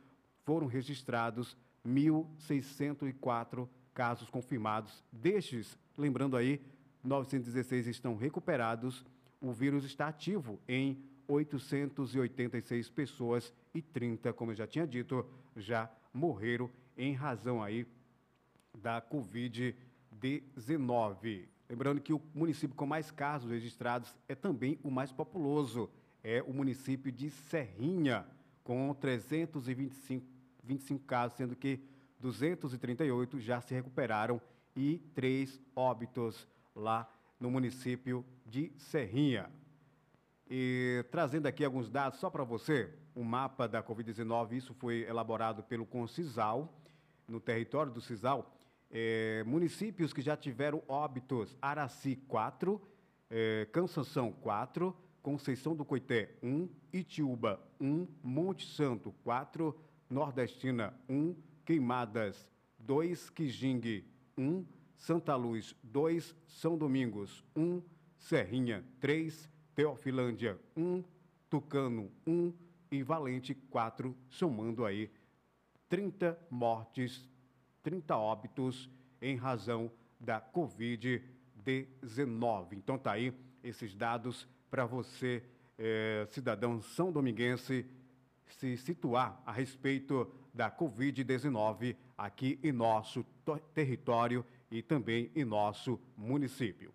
foram 0.45 0.67
registrados 0.67 1.57
1.604 1.87 3.69
casos 3.93 4.31
confirmados. 4.31 5.05
Destes, 5.13 5.77
lembrando 5.99 6.37
aí, 6.37 6.65
916 7.03 7.89
estão 7.89 8.17
recuperados. 8.17 9.05
O 9.41 9.53
vírus 9.53 9.85
está 9.85 10.09
ativo 10.09 10.59
em 10.67 11.03
886 11.27 12.89
pessoas 12.91 13.53
e 13.75 13.83
30, 13.83 14.33
como 14.33 14.53
eu 14.53 14.57
já 14.57 14.67
tinha 14.67 14.87
dito, 14.87 15.27
já 15.57 15.91
morreram 16.13 16.71
em 16.97 17.13
razão 17.13 17.61
aí 17.63 17.87
da 18.77 19.03
Covid-19. 19.03 21.49
Lembrando 21.69 22.01
que 22.01 22.13
o 22.13 22.21
município 22.35 22.77
com 22.77 22.87
mais 22.87 23.11
casos 23.11 23.51
registrados 23.51 24.15
é 24.29 24.35
também 24.35 24.79
o 24.83 24.91
mais 24.91 25.13
populoso, 25.13 25.91
é 26.23 26.43
o 26.43 26.53
município 26.53 27.11
de 27.11 27.31
Serrinha, 27.31 28.27
com 28.63 28.93
325 28.95 30.35
25 30.65 31.05
casos, 31.05 31.37
sendo 31.37 31.55
que 31.55 31.79
238 32.21 33.39
já 33.39 33.61
se 33.61 33.75
recuperaram 33.75 34.41
e 34.75 34.99
três 35.15 35.61
óbitos 35.77 36.49
lá 36.75 37.07
no 37.39 37.51
município 37.51 38.25
de 38.47 38.73
Serrinha. 38.79 39.51
E 40.49 41.05
trazendo 41.11 41.47
aqui 41.47 41.65
alguns 41.65 41.89
dados 41.89 42.19
só 42.19 42.29
para 42.29 42.45
você, 42.45 42.93
o 43.15 43.21
um 43.21 43.25
mapa 43.25 43.67
da 43.67 43.83
Covid-19, 43.83 44.53
isso 44.53 44.75
foi 44.75 45.03
elaborado 45.09 45.63
pelo 45.63 45.87
Concisal, 45.87 46.73
no 47.27 47.41
território 47.41 47.91
do 47.91 48.01
Cisal, 48.01 48.55
é, 48.91 49.43
municípios 49.47 50.13
que 50.13 50.21
já 50.21 50.37
tiveram 50.37 50.83
óbitos, 50.87 51.57
Araci 51.61 52.17
4, 52.29 52.81
é, 53.31 53.67
Cansanção 53.73 54.31
4, 54.31 54.95
Conceição 55.23 55.75
do 55.75 55.85
Coité 55.85 56.37
1, 56.43 56.69
Itiúba 56.93 57.59
1, 57.81 58.07
Monte 58.23 58.67
Santo 58.67 59.13
4, 59.25 59.75
Nordestina 60.11 60.95
1, 61.09 61.35
Queimadas 61.65 62.47
2, 62.79 63.31
Quijingue 63.31 64.07
1, 64.37 64.65
Santa 64.97 65.35
Luz 65.35 65.75
2, 65.83 66.37
São 66.47 66.77
Domingos 66.77 67.43
1, 67.57 67.83
Serrinha 68.19 68.85
3, 69.01 69.51
Teofilândia 69.75 70.59
1, 70.77 71.03
Tucano 71.51 72.11
1 72.27 72.53
e 72.91 73.03
Valente 73.03 73.55
4, 73.55 74.17
somando 74.29 74.85
aí 74.85 75.11
30 75.89 76.39
mortes 76.51 77.29
30 77.85 78.17
óbitos 78.17 78.91
em 79.21 79.37
razão 79.37 79.93
da 80.19 80.41
Covid-19. 80.41 82.73
Então, 82.73 82.99
tá 82.99 83.13
aí 83.13 83.33
esses 83.63 83.95
dados 83.95 84.49
para 84.71 84.87
você, 84.87 85.45
eh, 85.79 86.27
cidadão 86.31 86.81
são 86.83 87.13
dominguense, 87.13 87.87
se 88.47 88.77
situar 88.77 89.41
a 89.47 89.53
respeito 89.53 90.29
da 90.53 90.69
Covid-19 90.71 91.97
aqui 92.17 92.59
em 92.63 92.73
nosso 92.73 93.25
território 93.75 94.45
e 94.71 94.83
também 94.83 95.31
em 95.35 95.45
nosso 95.45 95.99
município. 96.17 96.93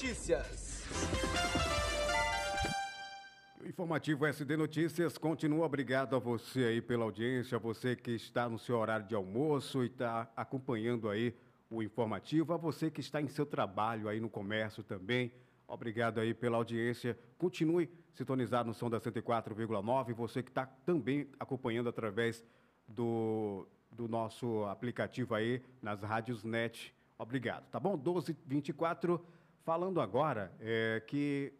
Notícias. 0.00 0.84
O 3.60 3.66
informativo 3.66 4.26
SD 4.26 4.56
Notícias 4.56 5.18
continua. 5.18 5.66
Obrigado 5.66 6.14
a 6.14 6.20
você 6.20 6.66
aí 6.66 6.80
pela 6.80 7.02
audiência, 7.02 7.58
você 7.58 7.96
que 7.96 8.12
está 8.12 8.48
no 8.48 8.60
seu 8.60 8.78
horário 8.78 9.08
de 9.08 9.16
almoço 9.16 9.82
e 9.82 9.86
está 9.86 10.30
acompanhando 10.36 11.08
aí 11.08 11.34
o 11.68 11.82
informativo, 11.82 12.52
a 12.52 12.56
você 12.56 12.92
que 12.92 13.00
está 13.00 13.20
em 13.20 13.26
seu 13.26 13.44
trabalho 13.44 14.08
aí 14.08 14.20
no 14.20 14.30
comércio 14.30 14.84
também. 14.84 15.32
Obrigado 15.66 16.20
aí 16.20 16.32
pela 16.32 16.58
audiência. 16.58 17.18
Continue 17.36 17.90
sintonizado 18.12 18.68
no 18.68 18.74
som 18.74 18.88
da 18.88 19.00
104,9. 19.00 20.14
Você 20.14 20.44
que 20.44 20.50
está 20.52 20.64
também 20.64 21.28
acompanhando 21.40 21.88
através 21.88 22.44
do, 22.86 23.66
do 23.90 24.06
nosso 24.06 24.64
aplicativo 24.66 25.34
aí 25.34 25.60
nas 25.82 26.04
rádios 26.04 26.44
NET. 26.44 26.94
Obrigado, 27.18 27.68
tá 27.68 27.80
bom? 27.80 27.96
1224 27.96 29.20
Falando 29.68 30.00
agora 30.00 30.50
é, 30.60 31.02
que 31.06 31.52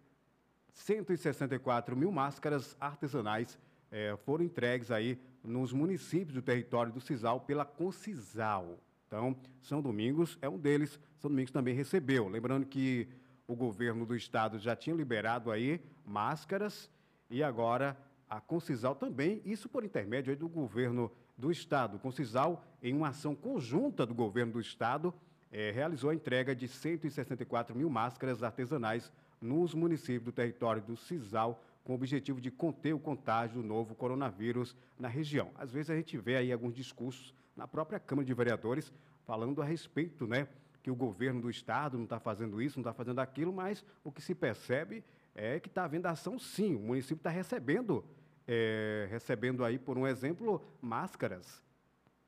164 0.73 1.95
mil 1.95 2.11
máscaras 2.11 2.75
artesanais 2.81 3.59
é, 3.91 4.17
foram 4.25 4.47
entregues 4.47 4.91
aí 4.91 5.21
nos 5.45 5.75
municípios 5.75 6.33
do 6.33 6.41
território 6.41 6.91
do 6.91 7.03
Cisal 7.03 7.39
pela 7.43 7.67
Concisal. 7.67 8.79
Então, 9.07 9.37
São 9.61 9.83
Domingos 9.83 10.39
é 10.41 10.49
um 10.49 10.57
deles. 10.57 10.99
São 11.19 11.31
Domingos 11.31 11.53
também 11.53 11.75
recebeu. 11.75 12.29
Lembrando 12.29 12.65
que 12.65 13.07
o 13.47 13.55
governo 13.55 14.07
do 14.07 14.17
estado 14.17 14.59
já 14.59 14.75
tinha 14.75 14.97
liberado 14.97 15.51
aí 15.51 15.79
máscaras 16.03 16.91
e 17.29 17.43
agora 17.43 17.95
a 18.27 18.41
Concisal 18.41 18.95
também, 18.95 19.43
isso 19.45 19.69
por 19.69 19.85
intermédio 19.85 20.35
do 20.35 20.49
governo 20.49 21.13
do 21.37 21.53
estado. 21.53 21.99
Concisal, 21.99 22.65
em 22.83 22.95
uma 22.95 23.09
ação 23.09 23.35
conjunta 23.35 24.07
do 24.07 24.15
governo 24.15 24.55
do 24.55 24.61
estado, 24.61 25.13
é, 25.53 25.71
realizou 25.71 26.11
a 26.11 26.15
entrega 26.15 26.55
de 26.55 26.69
164 26.69 27.77
mil 27.77 27.89
máscaras 27.89 28.43
artesanais 28.43 29.13
nos 29.41 29.75
municípios 29.75 30.25
do 30.25 30.33
território 30.33 30.83
do 30.83 30.97
Cisal, 30.97 31.63
com 31.85 31.93
o 31.93 31.95
objetivo 31.95 32.41
de 32.41 32.51
conter 32.51 32.93
o 32.93 32.99
contágio 32.99 33.63
do 33.63 33.67
novo 33.67 33.95
coronavírus 33.95 34.77
na 34.99 35.09
região. 35.09 35.51
Às 35.55 35.73
vezes 35.73 35.91
a 35.91 35.97
gente 35.97 36.19
vê 36.19 36.37
aí 36.37 36.53
alguns 36.53 36.75
discursos 36.75 37.33
na 37.57 37.67
própria 37.67 37.99
Câmara 37.99 38.27
de 38.27 38.35
Vereadores 38.35 38.93
falando 39.25 39.63
a 39.63 39.65
respeito, 39.65 40.27
né, 40.27 40.49
que 40.83 40.91
o 40.91 40.95
governo 40.95 41.41
do 41.41 41.51
Estado 41.51 41.97
não 41.97 42.05
está 42.05 42.21
fazendo 42.21 42.61
isso, 42.61 42.79
não 42.79 42.83
está 42.83 42.93
fazendo 42.93 43.21
aquilo, 43.21 43.53
mas 43.53 43.85
o 44.05 44.13
que 44.13 44.23
se 44.23 44.35
percebe 44.35 45.03
é 45.35 45.59
que 45.61 45.69
está 45.69 45.85
havendo 45.85 46.07
ação 46.07 46.39
sim, 46.39 46.75
o 46.75 46.81
município 46.81 47.17
está 47.17 47.31
recebendo, 47.31 48.05
é, 48.47 49.07
recebendo 49.11 49.65
aí, 49.65 49.79
por 49.79 49.97
um 49.97 50.07
exemplo, 50.07 50.63
máscaras 50.81 51.63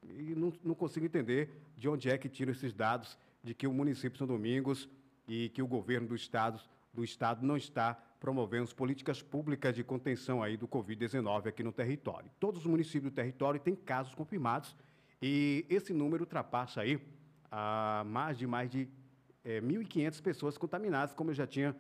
e 0.03 0.35
não, 0.35 0.53
não 0.63 0.75
consigo 0.75 1.07
entender 1.07 1.51
de 1.77 1.89
onde 1.89 2.09
é 2.11 2.17
que 2.17 2.29
tiram 2.29 2.53
esses 2.53 2.73
dados 2.73 3.19
de 3.43 3.55
que 3.55 3.67
o 3.67 3.73
município 3.73 4.19
São 4.19 4.27
Domingos 4.27 4.89
e 5.27 5.49
que 5.51 5.63
o 5.63 5.67
governo 5.67 6.09
do 6.09 6.15
estado, 6.15 6.61
do 6.93 7.05
estado 7.05 7.45
não 7.45 7.57
está 7.57 7.95
promovendo 8.19 8.65
as 8.65 8.73
políticas 8.73 9.23
públicas 9.23 9.75
de 9.75 9.83
contenção 9.83 10.43
aí 10.43 10.57
do 10.57 10.69
Covid-19 10.69 11.47
aqui 11.47 11.63
no 11.63 11.73
território. 11.73 12.31
Todos 12.39 12.61
os 12.61 12.67
municípios 12.67 13.11
do 13.11 13.15
território 13.15 13.59
têm 13.59 13.75
casos 13.75 14.15
confirmados 14.15 14.77
e 15.23 15.65
esse 15.69 15.93
número 15.93 16.25
ultrapassa 16.25 16.83
aí 16.83 17.01
a 17.51 18.03
mais 18.07 18.37
de 18.37 18.47
mais 18.47 18.71
de 18.71 18.89
é, 19.45 19.57
eh, 19.57 19.61
1.500 19.61 20.23
pessoas 20.23 20.59
contaminadas, 20.59 21.15
como 21.15 21.31
eu 21.31 21.35
já 21.35 21.47
tinha 21.47 21.75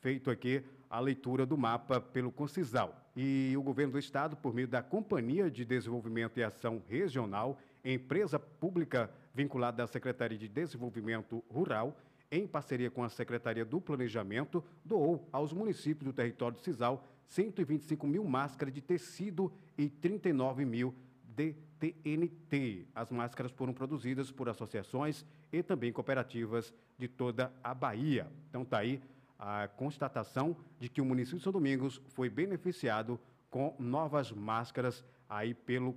feito 0.00 0.30
aqui 0.30 0.64
a 0.90 1.00
leitura 1.00 1.44
do 1.44 1.56
mapa 1.56 2.00
pelo 2.00 2.32
Concisal. 2.32 2.94
E 3.16 3.54
o 3.56 3.62
governo 3.62 3.92
do 3.92 3.98
estado, 3.98 4.36
por 4.36 4.54
meio 4.54 4.68
da 4.68 4.82
Companhia 4.82 5.50
de 5.50 5.64
Desenvolvimento 5.64 6.38
e 6.38 6.42
Ação 6.42 6.82
Regional, 6.88 7.58
empresa 7.84 8.38
pública 8.38 9.10
vinculada 9.34 9.82
à 9.82 9.86
Secretaria 9.86 10.38
de 10.38 10.48
Desenvolvimento 10.48 11.42
Rural, 11.50 11.96
em 12.30 12.46
parceria 12.46 12.90
com 12.90 13.02
a 13.02 13.08
Secretaria 13.08 13.64
do 13.64 13.80
Planejamento, 13.80 14.62
doou 14.84 15.26
aos 15.32 15.52
municípios 15.52 16.04
do 16.04 16.12
território 16.12 16.56
de 16.56 16.62
Cisal 16.62 17.04
125 17.28 18.06
mil 18.06 18.24
máscaras 18.24 18.72
de 18.72 18.80
tecido 18.80 19.52
e 19.76 19.88
39 19.88 20.64
mil 20.64 20.94
de 21.22 21.54
TNT. 21.78 22.86
As 22.94 23.10
máscaras 23.10 23.52
foram 23.52 23.72
produzidas 23.72 24.30
por 24.30 24.48
associações 24.48 25.24
e 25.52 25.62
também 25.62 25.92
cooperativas 25.92 26.74
de 26.98 27.06
toda 27.06 27.52
a 27.62 27.72
Bahia. 27.72 28.26
Então 28.48 28.64
tá 28.64 28.78
aí 28.78 29.00
a 29.38 29.68
constatação 29.68 30.56
de 30.80 30.88
que 30.88 31.00
o 31.00 31.04
município 31.04 31.38
de 31.38 31.44
São 31.44 31.52
Domingos 31.52 32.00
foi 32.08 32.28
beneficiado 32.28 33.20
com 33.50 33.74
novas 33.78 34.32
máscaras 34.32 35.04
aí 35.28 35.54
pelo 35.54 35.96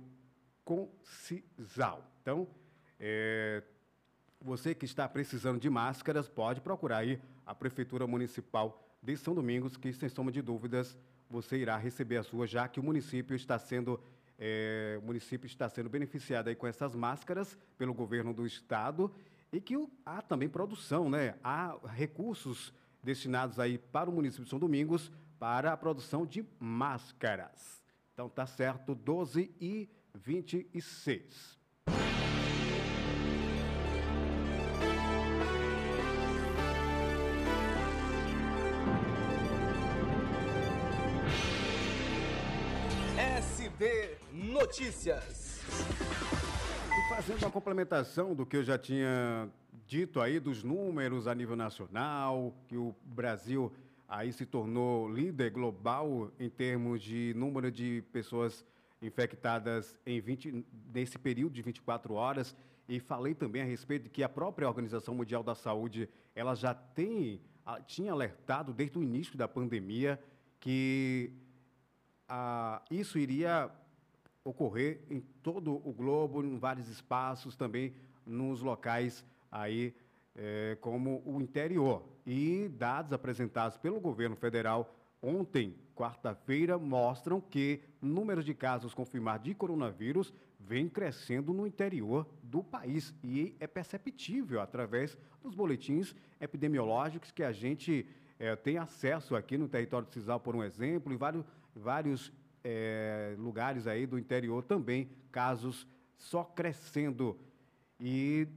Concisal. 0.64 2.08
Então, 2.22 2.46
é, 3.00 3.64
você 4.40 4.74
que 4.74 4.84
está 4.84 5.08
precisando 5.08 5.58
de 5.58 5.68
máscaras, 5.68 6.28
pode 6.28 6.60
procurar 6.60 6.98
aí 6.98 7.20
a 7.44 7.54
Prefeitura 7.54 8.06
Municipal 8.06 8.80
de 9.02 9.16
São 9.16 9.34
Domingos, 9.34 9.76
que, 9.76 9.92
sem 9.92 10.08
sombra 10.08 10.32
de 10.32 10.40
dúvidas, 10.40 10.96
você 11.28 11.56
irá 11.56 11.76
receber 11.76 12.18
a 12.18 12.22
sua, 12.22 12.46
já 12.46 12.68
que 12.68 12.78
o 12.78 12.82
município 12.82 13.34
está 13.34 13.58
sendo, 13.58 14.00
é, 14.38 14.98
o 15.02 15.06
município 15.06 15.46
está 15.46 15.68
sendo 15.68 15.88
beneficiado 15.88 16.48
aí 16.48 16.54
com 16.54 16.66
essas 16.66 16.94
máscaras 16.94 17.58
pelo 17.76 17.92
governo 17.92 18.32
do 18.32 18.46
estado 18.46 19.12
e 19.52 19.60
que 19.60 19.74
há 20.06 20.22
também 20.22 20.48
produção, 20.48 21.10
né? 21.10 21.34
Há 21.42 21.76
recursos 21.88 22.72
destinados 23.02 23.58
aí 23.58 23.78
para 23.78 24.08
o 24.08 24.12
município 24.12 24.44
de 24.44 24.50
São 24.50 24.58
Domingos 24.58 25.10
para 25.38 25.72
a 25.72 25.76
produção 25.76 26.24
de 26.24 26.46
máscaras. 26.60 27.82
Então 28.12 28.28
tá 28.28 28.46
certo, 28.46 28.94
12 28.94 29.50
e 29.60 29.88
26. 30.14 31.58
SB 43.16 44.18
Notícias. 44.32 45.60
E 46.88 47.08
fazendo 47.08 47.38
uma 47.38 47.50
complementação 47.50 48.34
do 48.34 48.46
que 48.46 48.58
eu 48.58 48.62
já 48.62 48.78
tinha 48.78 49.50
dito 49.86 50.20
aí 50.20 50.40
dos 50.40 50.62
números 50.62 51.26
a 51.26 51.34
nível 51.34 51.56
nacional, 51.56 52.54
que 52.68 52.76
o 52.76 52.94
Brasil 53.04 53.72
aí 54.08 54.32
se 54.32 54.44
tornou 54.44 55.08
líder 55.08 55.50
global 55.50 56.30
em 56.38 56.48
termos 56.48 57.02
de 57.02 57.32
número 57.34 57.70
de 57.70 58.02
pessoas 58.12 58.64
infectadas 59.00 59.96
em 60.06 60.20
20, 60.20 60.64
nesse 60.92 61.18
período 61.18 61.54
de 61.54 61.62
24 61.62 62.14
horas. 62.14 62.54
E 62.88 63.00
falei 63.00 63.34
também 63.34 63.62
a 63.62 63.64
respeito 63.64 64.04
de 64.04 64.10
que 64.10 64.22
a 64.22 64.28
própria 64.28 64.68
Organização 64.68 65.14
Mundial 65.14 65.42
da 65.42 65.54
Saúde 65.54 66.08
ela 66.34 66.54
já 66.54 66.74
tem, 66.74 67.40
tinha 67.86 68.12
alertado 68.12 68.72
desde 68.72 68.98
o 68.98 69.02
início 69.02 69.36
da 69.36 69.48
pandemia 69.48 70.22
que 70.60 71.32
ah, 72.28 72.82
isso 72.90 73.18
iria 73.18 73.70
ocorrer 74.44 75.00
em 75.10 75.20
todo 75.42 75.74
o 75.86 75.92
globo, 75.92 76.42
em 76.42 76.58
vários 76.58 76.88
espaços, 76.88 77.56
também 77.56 77.94
nos 78.24 78.60
locais 78.60 79.24
aí 79.52 79.94
é, 80.34 80.76
como 80.80 81.22
o 81.24 81.40
interior. 81.40 82.02
E 82.26 82.68
dados 82.68 83.12
apresentados 83.12 83.76
pelo 83.76 84.00
governo 84.00 84.34
federal 84.34 84.96
ontem, 85.20 85.76
quarta-feira, 85.94 86.78
mostram 86.78 87.40
que 87.40 87.82
números 88.00 88.44
de 88.44 88.54
casos 88.54 88.94
confirmados 88.94 89.44
de 89.44 89.54
coronavírus 89.54 90.32
vem 90.58 90.88
crescendo 90.88 91.52
no 91.52 91.66
interior 91.66 92.26
do 92.42 92.62
país 92.62 93.14
e 93.22 93.54
é 93.60 93.66
perceptível 93.66 94.60
através 94.60 95.16
dos 95.42 95.54
boletins 95.54 96.14
epidemiológicos 96.40 97.30
que 97.30 97.42
a 97.42 97.52
gente 97.52 98.06
é, 98.38 98.56
tem 98.56 98.78
acesso 98.78 99.36
aqui 99.36 99.58
no 99.58 99.68
território 99.68 100.08
de 100.08 100.14
Cisal, 100.14 100.40
por 100.40 100.56
um 100.56 100.62
exemplo, 100.64 101.12
e 101.12 101.16
vários, 101.16 101.44
vários 101.74 102.32
é, 102.64 103.34
lugares 103.38 103.86
aí 103.86 104.06
do 104.06 104.18
interior 104.18 104.64
também, 104.64 105.08
casos 105.30 105.86
só 106.16 106.42
crescendo. 106.42 107.38
E 108.00 108.48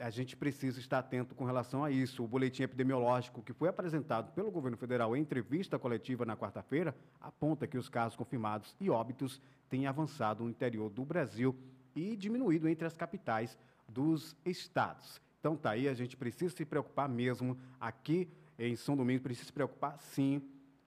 a 0.00 0.10
gente 0.10 0.36
precisa 0.36 0.80
estar 0.80 0.98
atento 0.98 1.34
com 1.34 1.44
relação 1.44 1.84
a 1.84 1.90
isso. 1.90 2.24
O 2.24 2.28
boletim 2.28 2.62
epidemiológico 2.62 3.42
que 3.42 3.52
foi 3.52 3.68
apresentado 3.68 4.32
pelo 4.32 4.50
governo 4.50 4.76
federal 4.76 5.14
em 5.14 5.20
entrevista 5.20 5.78
coletiva 5.78 6.24
na 6.24 6.36
quarta-feira 6.36 6.96
aponta 7.20 7.66
que 7.66 7.76
os 7.76 7.88
casos 7.88 8.16
confirmados 8.16 8.74
e 8.80 8.88
óbitos 8.88 9.40
têm 9.68 9.86
avançado 9.86 10.42
no 10.42 10.50
interior 10.50 10.88
do 10.88 11.04
Brasil 11.04 11.54
e 11.94 12.16
diminuído 12.16 12.68
entre 12.68 12.86
as 12.86 12.96
capitais 12.96 13.58
dos 13.86 14.34
estados. 14.44 15.20
Então 15.38 15.56
tá 15.56 15.70
aí, 15.70 15.88
a 15.88 15.94
gente 15.94 16.16
precisa 16.16 16.54
se 16.54 16.64
preocupar 16.64 17.08
mesmo 17.08 17.56
aqui 17.78 18.28
em 18.58 18.76
São 18.76 18.96
Domingos, 18.96 19.22
precisa 19.22 19.46
se 19.46 19.52
preocupar 19.52 19.98
sim. 20.00 20.42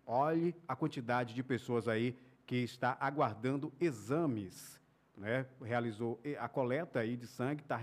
Olhe 0.05 0.55
a 0.67 0.75
quantidade 0.75 1.33
de 1.33 1.43
pessoas 1.43 1.87
aí 1.87 2.15
que 2.45 2.57
está 2.57 2.97
aguardando 2.99 3.71
exames 3.79 4.81
né, 5.17 5.45
realizou 5.61 6.19
a 6.39 6.47
coleta 6.47 6.99
aí 6.99 7.15
de 7.15 7.27
sangue, 7.27 7.63
tá, 7.63 7.79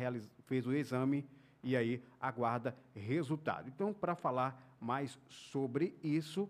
fez 0.47 0.67
o 0.67 0.73
exame 0.73 1.27
e 1.63 1.77
aí 1.77 2.03
aguarda 2.21 2.77
resultado. 2.95 3.69
Então, 3.69 3.93
para 3.93 4.15
falar 4.15 4.77
mais 4.81 5.19
sobre 5.29 5.97
isso, 6.03 6.49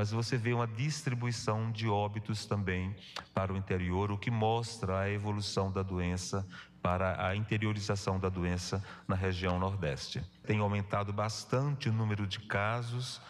mas 0.00 0.12
você 0.12 0.36
vê 0.36 0.54
uma 0.54 0.66
distribuição 0.66 1.70
de 1.70 1.86
óbitos 1.86 2.46
também 2.46 2.96
para 3.34 3.52
o 3.52 3.56
interior, 3.56 4.10
o 4.10 4.16
que 4.16 4.30
mostra 4.30 5.00
a 5.00 5.10
evolução 5.10 5.70
da 5.70 5.82
doença 5.82 6.48
para 6.82 7.26
a 7.26 7.36
interiorização 7.36 8.18
da 8.18 8.28
doença 8.28 8.82
na 9.06 9.14
região 9.14 9.58
Nordeste. 9.58 10.22
Tem 10.44 10.58
aumentado 10.60 11.12
bastante 11.12 11.88
o 11.88 11.92
número 11.92 12.26
de 12.26 12.40
casos 12.40 13.20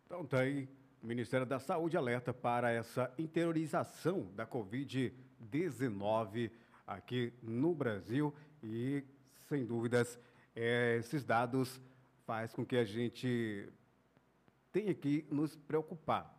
Então, 0.07 0.25
tá 0.25 0.40
aí. 0.40 0.66
O 1.03 1.07
Ministério 1.07 1.46
da 1.46 1.59
Saúde 1.59 1.96
alerta 1.96 2.33
para 2.33 2.72
essa 2.72 3.12
interiorização 3.18 4.31
da 4.35 4.46
Covid-19 4.46 6.51
aqui 6.87 7.33
no 7.42 7.75
Brasil 7.75 8.35
e, 8.62 9.03
sem 9.49 9.64
dúvidas, 9.64 10.18
é, 10.55 10.96
esses 10.99 11.25
dados 11.25 11.81
faz 12.25 12.53
com 12.53 12.64
que 12.64 12.77
a 12.77 12.85
gente 12.85 13.68
tenha 14.72 14.94
que 14.94 15.27
nos 15.31 15.57
preocupar. 15.57 16.35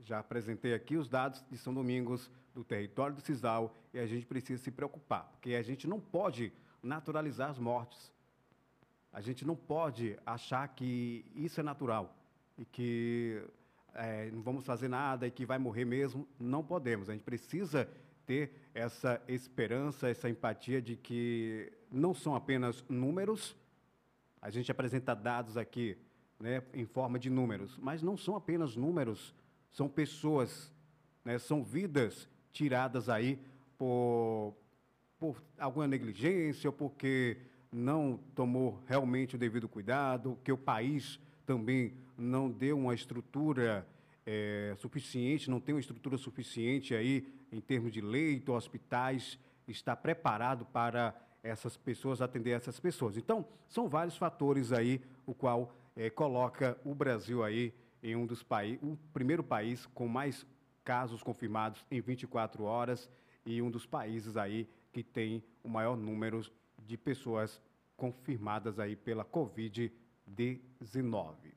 Já 0.00 0.18
apresentei 0.18 0.74
aqui 0.74 0.96
os 0.96 1.08
dados 1.08 1.44
de 1.50 1.56
São 1.56 1.72
Domingos, 1.72 2.30
do 2.54 2.62
território 2.62 3.16
do 3.16 3.22
Cisal, 3.22 3.74
e 3.92 3.98
a 3.98 4.06
gente 4.06 4.26
precisa 4.26 4.62
se 4.62 4.70
preocupar, 4.70 5.24
porque 5.32 5.54
a 5.54 5.62
gente 5.62 5.88
não 5.88 5.98
pode 5.98 6.52
naturalizar 6.82 7.50
as 7.50 7.58
mortes. 7.58 8.12
A 9.12 9.20
gente 9.20 9.46
não 9.46 9.56
pode 9.56 10.18
achar 10.26 10.66
que 10.68 11.24
isso 11.34 11.60
é 11.60 11.62
natural 11.62 12.16
e 12.58 12.64
que 12.64 13.42
é, 13.94 14.30
não 14.30 14.42
vamos 14.42 14.64
fazer 14.64 14.88
nada 14.88 15.26
e 15.26 15.30
que 15.30 15.46
vai 15.46 15.58
morrer 15.58 15.84
mesmo. 15.84 16.28
Não 16.38 16.64
podemos. 16.64 17.08
A 17.08 17.12
gente 17.12 17.22
precisa 17.22 17.88
ter 18.26 18.52
essa 18.74 19.22
esperança, 19.28 20.08
essa 20.08 20.28
empatia 20.28 20.80
de 20.80 20.96
que 20.96 21.72
não 21.90 22.14
são 22.14 22.34
apenas 22.34 22.84
números, 22.88 23.56
a 24.40 24.50
gente 24.50 24.70
apresenta 24.70 25.14
dados 25.14 25.56
aqui 25.56 25.96
né, 26.38 26.62
em 26.72 26.84
forma 26.84 27.18
de 27.18 27.30
números, 27.30 27.78
mas 27.78 28.02
não 28.02 28.16
são 28.16 28.36
apenas 28.36 28.76
números, 28.76 29.34
são 29.72 29.88
pessoas, 29.88 30.72
né, 31.24 31.38
são 31.38 31.64
vidas 31.64 32.28
tiradas 32.52 33.08
aí 33.08 33.38
por, 33.78 34.54
por 35.18 35.42
alguma 35.58 35.86
negligência 35.86 36.68
ou 36.68 36.72
porque 36.72 37.38
não 37.72 38.20
tomou 38.34 38.82
realmente 38.86 39.34
o 39.34 39.38
devido 39.38 39.68
cuidado, 39.68 40.38
que 40.44 40.52
o 40.52 40.58
país 40.58 41.18
também 41.44 41.94
não 42.16 42.50
deu 42.50 42.78
uma 42.78 42.94
estrutura 42.94 43.86
é, 44.26 44.74
suficiente, 44.78 45.50
não 45.50 45.60
tem 45.60 45.74
uma 45.74 45.80
estrutura 45.80 46.16
suficiente 46.16 46.94
aí 46.94 47.26
em 47.52 47.60
termos 47.60 47.92
de 47.92 48.00
leito, 48.00 48.52
hospitais, 48.52 49.38
está 49.68 49.94
preparado 49.94 50.64
para 50.66 51.14
essas 51.42 51.76
pessoas, 51.76 52.22
atender 52.22 52.50
essas 52.50 52.80
pessoas. 52.80 53.16
Então, 53.16 53.46
são 53.68 53.88
vários 53.88 54.16
fatores 54.16 54.72
aí, 54.72 55.00
o 55.26 55.34
qual 55.34 55.74
é, 55.94 56.10
coloca 56.10 56.78
o 56.84 56.94
Brasil 56.94 57.44
aí 57.44 57.72
em 58.02 58.16
um 58.16 58.26
dos 58.26 58.42
países, 58.42 58.82
o 58.82 58.98
primeiro 59.12 59.42
país 59.42 59.86
com 59.86 60.08
mais 60.08 60.46
casos 60.82 61.22
confirmados 61.22 61.84
em 61.90 62.00
24 62.00 62.64
horas 62.64 63.10
e 63.46 63.62
um 63.62 63.70
dos 63.70 63.86
países 63.86 64.36
aí 64.36 64.68
que 64.92 65.02
tem 65.02 65.42
o 65.62 65.68
maior 65.68 65.96
número 65.96 66.42
de 66.78 66.96
pessoas 66.96 67.60
confirmadas 67.96 68.78
aí 68.78 68.94
pela 68.94 69.24
Covid-19. 69.24 71.54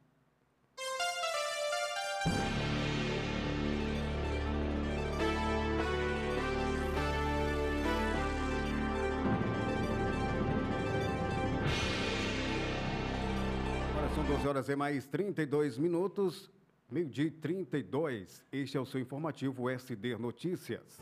Horas 14.48 14.70
e 14.70 14.76
mais 14.78 15.06
32 15.06 15.78
minutos, 15.78 16.50
meio-dia 16.90 17.26
e 17.26 17.32
32. 17.32 18.46
Este 18.50 18.78
é 18.78 18.80
o 18.80 18.86
seu 18.86 19.02
informativo 19.02 19.70
SD 19.70 20.18
Notícias. 20.18 21.00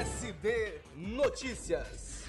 SD 0.00 0.80
Notícias. 0.96 2.24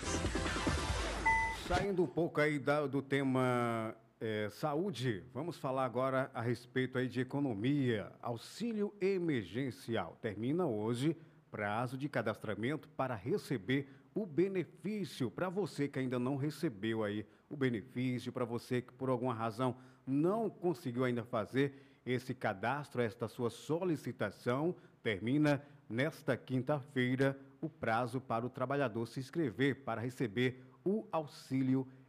Saindo 1.68 2.04
um 2.04 2.08
pouco 2.08 2.42
aí 2.42 2.60
do 2.90 3.02
tema 3.02 3.96
eh, 4.26 4.50
saúde, 4.52 5.22
vamos 5.34 5.58
falar 5.58 5.84
agora 5.84 6.32
a 6.34 6.42
respeito 6.42 6.98
aí 6.98 7.10
de 7.10 7.20
economia. 7.20 8.10
Auxílio 8.22 8.94
emergencial. 9.02 10.18
Termina 10.22 10.66
hoje 10.66 11.18
prazo 11.52 11.98
de 11.98 12.08
cadastramento 12.08 12.88
para 12.96 13.16
receber 13.16 13.90
o 14.16 14.26
benefício. 14.26 15.30
Para 15.30 15.50
você 15.50 15.90
que 15.90 16.00
ainda 16.00 16.18
não 16.18 16.38
recebeu 16.38 17.04
aí 17.04 17.26
o 17.50 17.58
benefício, 17.58 18.32
para 18.32 18.46
você 18.46 18.82
que 18.82 18.94
por 18.94 19.10
alguma 19.10 19.34
razão 19.34 19.76
não 20.08 20.50
conseguiu 20.50 21.04
ainda 21.04 21.26
fazer 21.26 22.00
esse 22.06 22.34
cadastro, 22.34 23.02
esta 23.02 23.28
sua 23.28 23.50
solicitação, 23.50 24.74
termina 25.04 25.62
nesta 25.90 26.38
quinta-feira 26.38 27.38
o 27.60 27.68
prazo 27.68 28.22
para 28.22 28.46
o 28.46 28.50
trabalhador 28.50 29.06
se 29.06 29.20
inscrever 29.20 29.84
para 29.84 30.00
receber 30.00 30.64
o 30.86 31.06
auxílio 31.12 31.86
emergencial. 31.86 32.03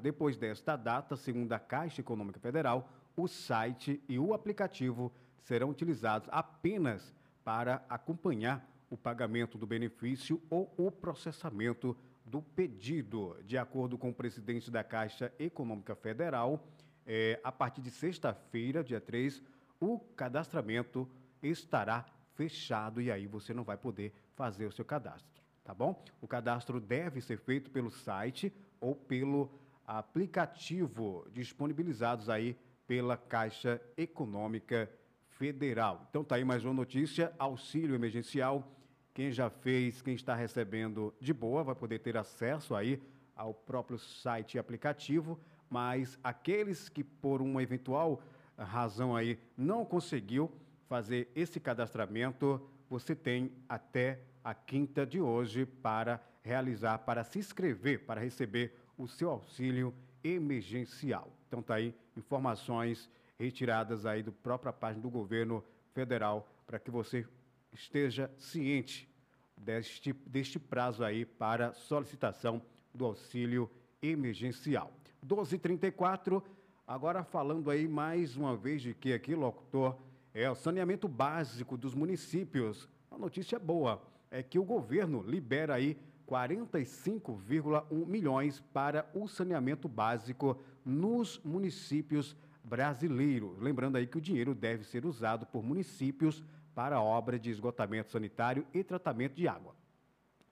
Depois 0.00 0.36
desta 0.36 0.76
data, 0.76 1.16
segundo 1.16 1.52
a 1.52 1.58
Caixa 1.58 2.00
Econômica 2.00 2.40
Federal, 2.40 2.88
o 3.16 3.26
site 3.26 4.02
e 4.08 4.18
o 4.18 4.34
aplicativo 4.34 5.12
serão 5.38 5.70
utilizados 5.70 6.28
apenas 6.30 7.14
para 7.44 7.84
acompanhar 7.88 8.68
o 8.90 8.96
pagamento 8.96 9.56
do 9.56 9.66
benefício 9.66 10.42
ou 10.50 10.72
o 10.76 10.90
processamento 10.90 11.96
do 12.24 12.42
pedido. 12.42 13.36
De 13.44 13.56
acordo 13.56 13.96
com 13.96 14.10
o 14.10 14.14
presidente 14.14 14.70
da 14.70 14.82
Caixa 14.82 15.32
Econômica 15.38 15.94
Federal, 15.94 16.66
eh, 17.06 17.40
a 17.44 17.52
partir 17.52 17.80
de 17.80 17.90
sexta-feira, 17.90 18.82
dia 18.82 19.00
3, 19.00 19.42
o 19.80 19.98
cadastramento 19.98 21.08
estará 21.42 22.04
fechado 22.34 23.00
e 23.00 23.10
aí 23.10 23.26
você 23.26 23.54
não 23.54 23.64
vai 23.64 23.76
poder 23.76 24.12
fazer 24.34 24.66
o 24.66 24.72
seu 24.72 24.84
cadastro, 24.84 25.42
tá 25.64 25.72
bom? 25.72 26.02
O 26.20 26.26
cadastro 26.26 26.80
deve 26.80 27.20
ser 27.20 27.38
feito 27.38 27.70
pelo 27.70 27.90
site 27.90 28.52
ou 28.80 28.94
pelo 28.94 29.50
aplicativo 29.86 31.26
disponibilizados 31.32 32.28
aí 32.28 32.56
pela 32.86 33.16
Caixa 33.16 33.80
Econômica 33.96 34.90
Federal. 35.28 36.06
Então 36.08 36.24
tá 36.24 36.36
aí 36.36 36.44
mais 36.44 36.64
uma 36.64 36.74
notícia, 36.74 37.32
auxílio 37.38 37.94
emergencial. 37.94 38.72
Quem 39.12 39.30
já 39.30 39.50
fez, 39.50 40.02
quem 40.02 40.14
está 40.14 40.34
recebendo 40.34 41.14
de 41.20 41.32
boa, 41.32 41.64
vai 41.64 41.74
poder 41.74 41.98
ter 42.00 42.16
acesso 42.16 42.74
aí 42.74 43.02
ao 43.34 43.52
próprio 43.52 43.98
site 43.98 44.54
e 44.54 44.58
aplicativo, 44.58 45.38
mas 45.68 46.18
aqueles 46.22 46.88
que 46.88 47.04
por 47.04 47.42
uma 47.42 47.62
eventual 47.62 48.22
razão 48.56 49.14
aí 49.14 49.38
não 49.56 49.84
conseguiu 49.84 50.50
fazer 50.88 51.30
esse 51.34 51.60
cadastramento, 51.60 52.60
você 52.88 53.14
tem 53.14 53.52
até 53.68 54.20
a 54.42 54.54
quinta 54.54 55.04
de 55.04 55.20
hoje 55.20 55.66
para 55.66 56.20
realizar, 56.46 56.98
para 56.98 57.24
se 57.24 57.40
inscrever, 57.40 58.06
para 58.06 58.20
receber 58.20 58.72
o 58.96 59.08
seu 59.08 59.30
auxílio 59.30 59.92
emergencial. 60.22 61.28
Então 61.48 61.60
tá 61.60 61.74
aí 61.74 61.92
informações 62.16 63.10
retiradas 63.36 64.06
aí 64.06 64.22
do 64.22 64.30
própria 64.30 64.72
página 64.72 65.02
do 65.02 65.10
governo 65.10 65.62
federal 65.92 66.48
para 66.64 66.78
que 66.78 66.88
você 66.88 67.26
esteja 67.72 68.30
ciente 68.38 69.08
deste, 69.56 70.12
deste 70.12 70.58
prazo 70.60 71.02
aí 71.02 71.24
para 71.24 71.72
solicitação 71.72 72.62
do 72.94 73.04
auxílio 73.04 73.68
emergencial. 74.00 74.92
12h34, 75.26 76.40
agora 76.86 77.24
falando 77.24 77.72
aí 77.72 77.88
mais 77.88 78.36
uma 78.36 78.56
vez 78.56 78.82
de 78.82 78.94
que 78.94 79.12
aqui, 79.12 79.34
locutor, 79.34 79.98
é 80.32 80.48
o 80.48 80.54
saneamento 80.54 81.08
básico 81.08 81.76
dos 81.76 81.92
municípios. 81.92 82.88
A 83.10 83.18
notícia 83.18 83.58
boa 83.58 84.00
é 84.30 84.44
que 84.44 84.60
o 84.60 84.64
governo 84.64 85.22
libera 85.22 85.74
aí 85.74 85.98
45,1 86.28 88.06
milhões 88.06 88.60
para 88.72 89.08
o 89.14 89.28
saneamento 89.28 89.88
básico 89.88 90.60
nos 90.84 91.40
municípios 91.44 92.36
brasileiros. 92.62 93.58
Lembrando 93.60 93.96
aí 93.96 94.06
que 94.06 94.18
o 94.18 94.20
dinheiro 94.20 94.54
deve 94.54 94.84
ser 94.84 95.06
usado 95.06 95.46
por 95.46 95.62
municípios 95.62 96.42
para 96.74 97.00
obra 97.00 97.38
de 97.38 97.50
esgotamento 97.50 98.10
sanitário 98.10 98.66
e 98.74 98.82
tratamento 98.82 99.34
de 99.34 99.48
água. 99.48 99.74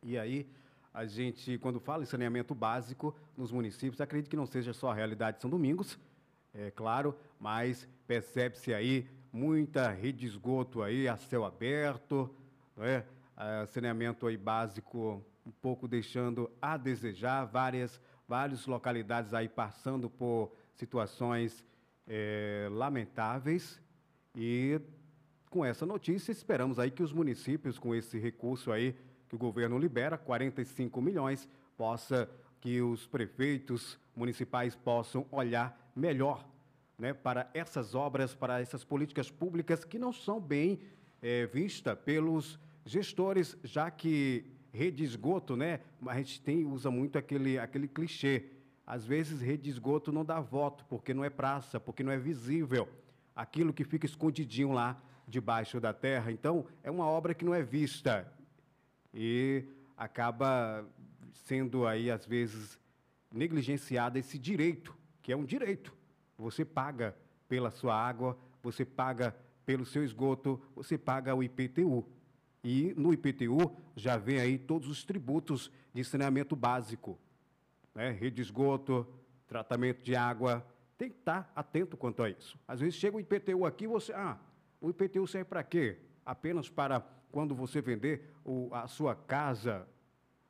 E 0.02 0.16
aí, 0.16 0.48
a 0.92 1.04
gente, 1.04 1.58
quando 1.58 1.80
fala 1.80 2.04
em 2.04 2.06
saneamento 2.06 2.54
básico 2.54 3.14
nos 3.37 3.50
municípios, 3.50 4.00
acredito 4.00 4.30
que 4.30 4.37
não 4.37 4.46
seja 4.46 4.72
só 4.72 4.90
a 4.90 4.94
realidade 4.94 5.38
de 5.38 5.42
São 5.42 5.50
Domingos, 5.50 5.98
é 6.54 6.70
claro, 6.70 7.16
mas 7.38 7.88
percebe-se 8.06 8.72
aí 8.72 9.08
muita 9.32 9.90
rede 9.90 10.20
de 10.20 10.26
esgoto 10.26 10.82
aí 10.82 11.08
a 11.08 11.16
céu 11.16 11.44
aberto, 11.44 12.32
né? 12.76 13.04
Ah, 13.37 13.66
saneamento 13.66 14.28
aí 14.28 14.37
básico 14.37 15.20
um 15.46 15.50
pouco 15.50 15.87
deixando 15.87 16.50
a 16.61 16.76
desejar, 16.76 17.44
várias, 17.44 18.00
várias 18.26 18.66
localidades 18.66 19.35
aí 19.35 19.48
passando 19.48 20.09
por 20.09 20.52
situações 20.74 21.64
eh, 22.07 22.68
lamentáveis. 22.72 23.80
E 24.35 24.80
com 25.50 25.64
essa 25.64 25.87
notícia 25.87 26.33
esperamos 26.33 26.78
aí 26.78 26.90
que 26.90 27.02
os 27.02 27.12
municípios 27.12 27.78
com 27.78 27.94
esse 27.94 28.18
recurso 28.18 28.72
aí 28.72 28.96
que 29.28 29.35
o 29.35 29.38
governo 29.38 29.78
libera, 29.78 30.16
45 30.18 31.00
milhões, 31.00 31.48
possa 31.76 32.28
que 32.61 32.80
os 32.80 33.07
prefeitos 33.07 33.98
municipais 34.16 34.74
possam 34.74 35.26
olhar 35.30 35.78
melhor 35.94 36.48
né, 36.98 37.12
para 37.12 37.50
essas 37.52 37.94
obras, 37.94 38.35
para 38.35 38.61
essas 38.61 38.85
políticas 38.85 39.30
públicas 39.30 39.85
que 39.85 39.98
não 39.98 40.12
são 40.12 40.40
bem 40.40 40.80
eh, 41.20 41.46
vistas 41.46 41.98
pelos 41.98 42.59
gestores, 42.87 43.57
já 43.62 43.90
que 43.90 44.44
rede 44.74 44.96
de 44.96 45.04
esgoto, 45.04 45.56
né, 45.56 45.80
a 46.04 46.16
gente 46.16 46.40
tem, 46.40 46.66
usa 46.66 46.90
muito 46.90 47.16
aquele, 47.16 47.58
aquele 47.58 47.87
clichê. 47.87 48.46
Às 48.84 49.06
vezes, 49.06 49.40
rede 49.40 49.62
de 49.62 49.70
esgoto 49.70 50.10
não 50.10 50.24
dá 50.24 50.40
voto, 50.40 50.84
porque 50.87 51.14
não 51.14 51.24
é 51.24 51.30
praça, 51.30 51.78
porque 51.78 52.02
não 52.02 52.10
é 52.10 52.18
visível. 52.18 52.88
Aquilo 53.37 53.72
que 53.72 53.84
fica 53.84 54.04
escondidinho 54.04 54.72
lá 54.72 55.00
debaixo 55.28 55.80
da 55.80 55.92
terra. 55.92 56.32
Então, 56.32 56.66
é 56.82 56.90
uma 56.90 57.06
obra 57.06 57.32
que 57.34 57.44
não 57.44 57.54
é 57.54 57.62
vista 57.62 58.30
e 59.12 59.64
acaba 59.96 60.84
sendo 61.32 61.87
aí, 61.87 62.10
às 62.10 62.26
vezes, 62.26 62.78
negligenciado 63.32 64.18
esse 64.18 64.38
direito, 64.38 64.94
que 65.22 65.32
é 65.32 65.37
um 65.37 65.44
direito. 65.44 65.94
Você 66.37 66.64
paga 66.64 67.16
pela 67.48 67.70
sua 67.70 67.94
água, 67.94 68.37
você 68.60 68.84
paga 68.84 69.34
pelo 69.64 69.87
seu 69.87 70.04
esgoto, 70.04 70.60
você 70.74 70.98
paga 70.98 71.34
o 71.34 71.42
IPTU. 71.42 72.04
E 72.64 72.94
no 72.96 73.12
IPTU 73.12 73.77
já 73.94 74.16
vem 74.16 74.40
aí 74.40 74.57
todos 74.57 74.88
os 74.88 75.05
tributos 75.05 75.70
de 75.92 76.03
saneamento 76.03 76.57
básico, 76.57 77.18
né? 77.94 78.11
rede 78.11 78.37
de 78.37 78.42
esgoto, 78.42 79.07
tratamento 79.46 80.03
de 80.03 80.16
água. 80.16 80.66
Tem 80.96 81.11
que 81.11 81.18
estar 81.18 81.53
atento 81.55 81.94
quanto 81.94 82.22
a 82.22 82.31
isso. 82.31 82.59
Às 82.66 82.81
vezes 82.81 82.94
chega 82.94 83.18
o 83.18 83.20
IPTU 83.20 83.66
aqui, 83.66 83.87
você. 83.87 84.14
Ah, 84.14 84.38
o 84.81 84.88
IPTU 84.88 85.27
serve 85.27 85.44
para 85.44 85.62
quê? 85.62 85.98
Apenas 86.24 86.70
para 86.70 87.00
quando 87.31 87.55
você 87.55 87.83
vender 87.83 88.31
o, 88.44 88.70
a 88.72 88.87
sua 88.87 89.14
casa, 89.14 89.87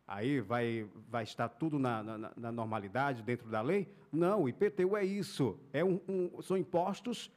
aí 0.07 0.41
vai, 0.41 0.87
vai 1.09 1.25
estar 1.25 1.49
tudo 1.49 1.79
na, 1.79 2.03
na, 2.03 2.33
na, 2.37 2.53
normalidade, 2.53 3.23
dentro 3.23 3.49
da 3.49 3.61
lei? 3.61 3.89
Não, 4.13 4.43
o 4.43 4.49
IPTU 4.49 4.97
é 4.97 5.05
isso. 5.05 5.59
É 5.73 5.85
um, 5.85 5.99
um, 6.09 6.43
são 6.43 6.57
impostos 6.57 7.33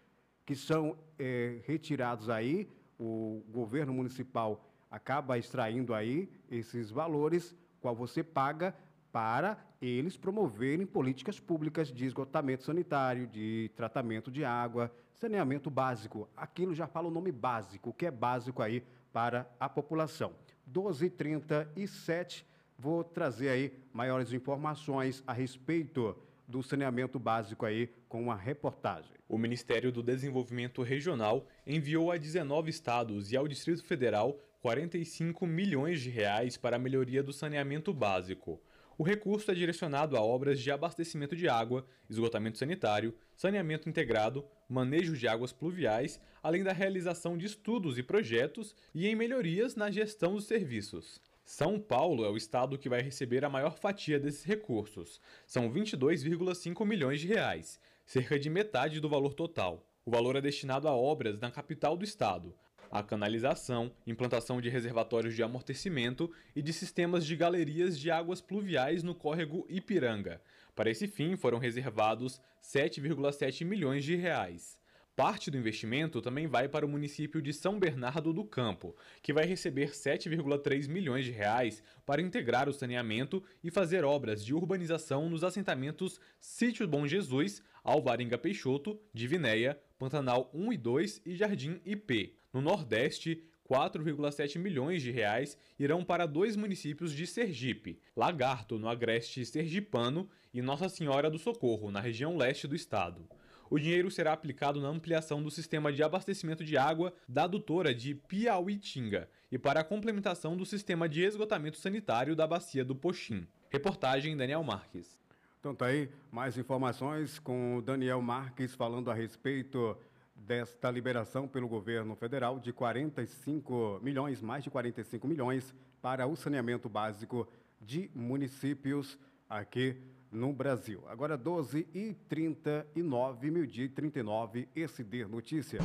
que 0.46 0.54
são 0.56 0.98
é, 1.18 1.62
retirados 1.66 2.30
aí, 2.30 2.70
o 3.00 3.42
governo 3.50 3.94
municipal 3.94 4.67
acaba 4.90 5.38
extraindo 5.38 5.94
aí 5.94 6.30
esses 6.50 6.90
valores, 6.90 7.56
qual 7.80 7.96
você 7.96 8.24
paga 8.24 8.76
para 9.12 9.58
eles 9.82 10.18
promoverem 10.18 10.86
políticas 10.86 11.40
públicas 11.40 11.92
de 11.92 12.06
esgotamento 12.06 12.64
sanitário, 12.64 13.28
de 13.28 13.72
tratamento 13.76 14.30
de 14.32 14.44
água, 14.44 14.92
saneamento 15.14 15.70
básico. 15.70 16.30
Aquilo 16.36 16.74
já 16.74 16.88
fala 16.88 17.08
o 17.08 17.12
nome 17.12 17.32
básico, 17.32 17.94
que 17.94 18.06
é 18.06 18.12
básico 18.12 18.62
aí 18.62 18.84
para 19.12 19.50
a 19.60 19.70
população. 19.70 20.34
12h37, 20.72 22.44
vou 22.78 23.04
trazer 23.04 23.50
aí 23.50 23.74
maiores 23.94 24.34
informações 24.34 25.24
a 25.26 25.34
respeito 25.34 26.16
do 26.48 26.64
saneamento 26.64 27.20
básico 27.20 27.66
aí 27.66 27.90
com 28.08 28.22
uma 28.22 28.36
reportagem. 28.36 29.12
O 29.28 29.38
Ministério 29.38 29.92
do 29.92 30.02
Desenvolvimento 30.02 30.82
Regional 30.82 31.46
enviou 31.66 32.12
a 32.12 32.18
19 32.18 32.70
estados 32.70 33.32
e 33.32 33.38
ao 33.38 33.48
Distrito 33.48 33.84
Federal 33.84 34.40
45 34.68 35.48
milhões 35.48 36.02
de 36.02 36.10
reais 36.10 36.58
para 36.58 36.76
a 36.76 36.80
melhoria 36.80 37.24
do 37.24 37.32
saneamento 37.32 37.94
básico. 37.94 38.62
O 38.98 39.04
recurso 39.04 39.50
é 39.50 39.54
direcionado 39.56 40.18
a 40.18 40.22
obras 40.22 40.60
de 40.60 40.70
abastecimento 40.70 41.38
de 41.38 41.48
água, 41.48 41.88
esgotamento 42.10 42.58
sanitário, 42.58 43.16
saneamento 43.34 43.88
integrado, 43.88 44.44
manejo 44.68 45.16
de 45.16 45.26
águas 45.26 45.54
pluviais, 45.54 46.20
além 46.44 46.66
da 46.66 46.74
realização 46.74 47.38
de 47.38 47.46
estudos 47.46 47.98
e 47.98 48.04
projetos 48.04 48.76
e 48.94 49.08
em 49.08 49.16
melhorias 49.16 49.78
na 49.78 49.90
gestão 49.90 50.36
dos 50.36 50.48
serviços. 50.48 51.22
São 51.46 51.80
Paulo 51.80 52.26
é 52.26 52.30
o 52.30 52.36
estado 52.36 52.78
que 52.78 52.90
vai 52.90 53.02
receber 53.02 53.46
a 53.46 53.50
maior 53.50 53.78
fatia 53.78 54.20
desses 54.20 54.44
recursos. 54.44 55.22
São 55.46 55.72
22,5 55.72 56.86
milhões 56.86 57.22
de 57.22 57.28
reais, 57.28 57.80
cerca 58.06 58.38
de 58.38 58.50
metade 58.50 59.00
do 59.00 59.08
valor 59.08 59.34
total. 59.34 59.88
O 60.06 60.12
valor 60.12 60.36
é 60.36 60.42
destinado 60.42 60.90
a 60.90 60.94
obras 60.94 61.40
na 61.40 61.50
capital 61.50 61.96
do 61.96 62.04
estado, 62.04 62.54
a 62.92 63.04
canalização, 63.04 63.92
implantação 64.06 64.62
de 64.62 64.70
reservatórios 64.70 65.36
de 65.36 65.44
amortecimento 65.44 66.32
e 66.56 66.62
de 66.62 66.74
sistemas 66.74 67.26
de 67.26 67.36
galerias 67.36 68.00
de 68.00 68.12
águas 68.12 68.42
pluviais 68.42 69.04
no 69.04 69.16
córrego 69.16 69.66
Ipiranga. 69.70 70.42
Para 70.76 70.90
esse 70.90 71.08
fim, 71.08 71.36
foram 71.36 71.58
reservados 71.58 72.40
7,7 72.62 73.66
milhões 73.66 74.04
de 74.04 74.16
reais. 74.16 74.78
Parte 75.18 75.50
do 75.50 75.58
investimento 75.58 76.22
também 76.22 76.46
vai 76.46 76.70
para 76.70 76.86
o 76.86 76.88
município 76.88 77.42
de 77.42 77.52
São 77.52 77.80
Bernardo 77.80 78.32
do 78.32 78.46
Campo, 78.46 78.96
que 79.20 79.34
vai 79.34 79.46
receber 79.46 79.90
7,3 79.90 80.88
milhões 80.88 81.26
de 81.26 81.32
reais 81.32 81.82
para 82.06 82.22
integrar 82.22 82.70
o 82.70 82.74
saneamento 82.74 83.44
e 83.64 83.72
fazer 83.72 84.06
obras 84.06 84.46
de 84.46 84.54
urbanização 84.54 85.28
nos 85.28 85.44
assentamentos 85.44 86.20
Sítio 86.40 86.88
Bom 86.88 87.08
Jesus, 87.08 87.64
Alvarenga 87.84 88.38
Peixoto, 88.38 89.02
Divinéia, 89.12 89.82
Pantanal 89.98 90.52
1 90.54 90.74
e 90.74 90.78
2 90.78 91.22
e 91.26 91.36
Jardim 91.36 91.82
IP. 91.84 92.37
No 92.54 92.62
Nordeste, 92.62 93.44
4,7 93.70 94.58
milhões 94.58 95.02
de 95.02 95.12
reais 95.12 95.58
irão 95.78 96.04
para 96.04 96.26
dois 96.26 96.56
municípios 96.56 97.12
de 97.12 97.28
Sergipe, 97.28 98.00
Lagarto, 98.16 98.80
no 98.80 98.88
agreste 98.88 99.46
sergipano, 99.46 100.30
e 100.54 100.62
Nossa 100.62 100.90
Senhora 100.90 101.30
do 101.30 101.38
Socorro, 101.38 101.92
na 101.92 102.00
região 102.00 102.38
leste 102.38 102.68
do 102.68 102.76
estado 102.76 103.28
o 103.70 103.78
dinheiro 103.78 104.10
será 104.10 104.34
aplicado 104.34 104.82
na 104.82 104.88
ampliação 104.88 105.42
do 105.44 105.52
sistema 105.52 105.92
de 105.92 106.02
abastecimento 106.02 106.64
de 106.64 106.78
água 106.78 107.14
da 107.28 107.44
adutora 107.44 107.94
de 107.94 108.16
Piauitinga 108.16 109.30
e 109.52 109.58
para 109.58 109.82
a 109.82 109.84
complementação 109.84 110.56
do 110.56 110.66
sistema 110.66 111.08
de 111.08 111.24
esgotamento 111.24 111.78
sanitário 111.78 112.36
da 112.36 112.48
bacia 112.48 112.84
do 112.84 112.96
Poxim. 112.96 113.48
Reportagem 113.70 114.36
Daniel 114.38 114.64
Marques. 114.64 115.20
Então 115.60 115.76
tá 115.76 115.88
aí 115.88 116.10
mais 116.32 116.58
informações 116.58 117.40
com 117.40 117.78
o 117.78 117.82
Daniel 117.82 118.22
Marques 118.22 118.74
falando 118.74 119.12
a 119.12 119.14
respeito 119.14 119.98
desta 120.38 120.90
liberação 120.90 121.48
pelo 121.48 121.68
governo 121.68 122.16
federal 122.16 122.60
de 122.60 122.72
45 122.72 124.00
milhões, 124.02 124.42
mais 124.42 124.64
de 124.64 124.70
45 124.70 125.28
milhões 125.28 125.74
para 126.02 126.28
o 126.28 126.36
saneamento 126.36 126.88
básico 126.88 127.48
de 127.82 128.10
municípios 128.14 129.18
aqui 129.50 129.98
no 130.32 130.54
Brasil. 130.54 131.04
Agora 131.08 131.38
12 131.38 131.88
e 131.94 132.14
39, 132.28 133.52
meio-dia 133.52 133.86
e 133.86 133.90
39, 133.90 134.68
SD 134.76 135.26
Notícia. 135.26 135.80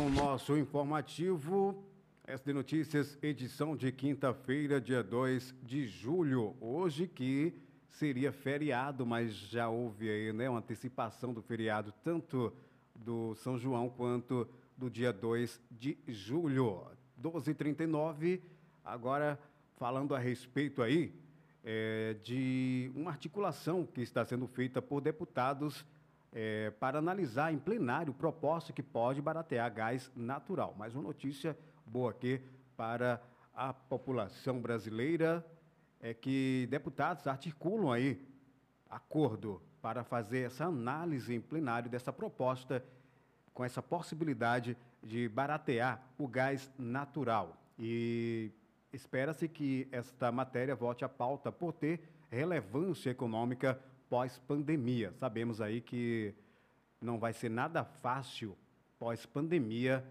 Com 0.00 0.06
o 0.06 0.10
nosso 0.10 0.56
informativo. 0.56 1.84
SD 2.26 2.54
Notícias, 2.54 3.18
edição 3.20 3.76
de 3.76 3.92
quinta-feira, 3.92 4.80
dia 4.80 5.02
2 5.02 5.54
de 5.62 5.86
julho. 5.86 6.56
Hoje 6.58 7.06
que 7.06 7.52
seria 7.86 8.32
feriado, 8.32 9.04
mas 9.04 9.34
já 9.34 9.68
houve 9.68 10.08
aí, 10.08 10.32
né, 10.32 10.48
uma 10.48 10.60
antecipação 10.60 11.34
do 11.34 11.42
feriado, 11.42 11.92
tanto 12.02 12.50
do 12.94 13.34
São 13.34 13.58
João 13.58 13.90
quanto 13.90 14.48
do 14.74 14.88
dia 14.88 15.12
2 15.12 15.60
de 15.70 15.98
julho. 16.08 16.86
12h39, 17.22 18.40
agora 18.82 19.38
falando 19.76 20.14
a 20.14 20.18
respeito 20.18 20.80
aí 20.80 21.12
é, 21.62 22.16
de 22.22 22.90
uma 22.94 23.10
articulação 23.10 23.84
que 23.84 24.00
está 24.00 24.24
sendo 24.24 24.46
feita 24.46 24.80
por 24.80 25.02
deputados 25.02 25.84
é, 26.32 26.70
para 26.78 26.98
analisar 26.98 27.52
em 27.52 27.58
plenário 27.58 28.12
proposta 28.12 28.72
que 28.72 28.82
pode 28.82 29.20
baratear 29.20 29.72
gás 29.72 30.10
natural. 30.14 30.74
Mais 30.78 30.94
uma 30.94 31.02
notícia 31.02 31.56
boa 31.86 32.10
aqui 32.10 32.40
para 32.76 33.20
a 33.54 33.72
população 33.72 34.60
brasileira 34.60 35.44
é 36.00 36.14
que 36.14 36.66
deputados 36.70 37.26
articulam 37.26 37.92
aí 37.92 38.24
acordo 38.88 39.60
para 39.82 40.04
fazer 40.04 40.46
essa 40.46 40.66
análise 40.66 41.34
em 41.34 41.40
plenário 41.40 41.90
dessa 41.90 42.12
proposta 42.12 42.84
com 43.52 43.64
essa 43.64 43.82
possibilidade 43.82 44.76
de 45.02 45.28
baratear 45.28 46.02
o 46.16 46.28
gás 46.28 46.70
natural. 46.78 47.56
E 47.78 48.50
espera-se 48.92 49.48
que 49.48 49.88
esta 49.90 50.30
matéria 50.30 50.74
volte 50.74 51.04
à 51.04 51.08
pauta 51.08 51.50
por 51.50 51.72
ter 51.72 52.00
relevância 52.30 53.10
econômica 53.10 53.80
pós-pandemia. 54.10 55.14
Sabemos 55.18 55.60
aí 55.60 55.80
que 55.80 56.34
não 57.00 57.18
vai 57.18 57.32
ser 57.32 57.48
nada 57.48 57.84
fácil 57.84 58.58
pós-pandemia 58.98 60.04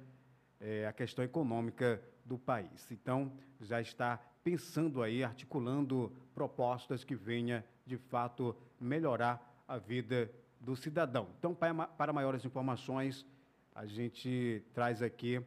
é, 0.60 0.88
a 0.88 0.94
questão 0.94 1.24
econômica 1.24 2.02
do 2.26 2.38
país. 2.38 2.90
Então, 2.92 3.32
já 3.60 3.82
está 3.82 4.18
pensando 4.44 5.04
aí, 5.04 5.24
articulando 5.24 6.12
propostas 6.34 7.04
que 7.04 7.14
venha 7.14 7.64
de 7.86 7.98
fato 7.98 8.56
melhorar 8.80 9.64
a 9.68 9.78
vida 9.78 10.32
do 10.60 10.76
cidadão. 10.76 11.28
Então, 11.38 11.54
para, 11.54 11.74
para 11.88 12.14
maiores 12.14 12.46
informações, 12.46 13.26
a 13.76 13.86
gente 13.86 14.64
traz 14.74 15.02
aqui 15.02 15.42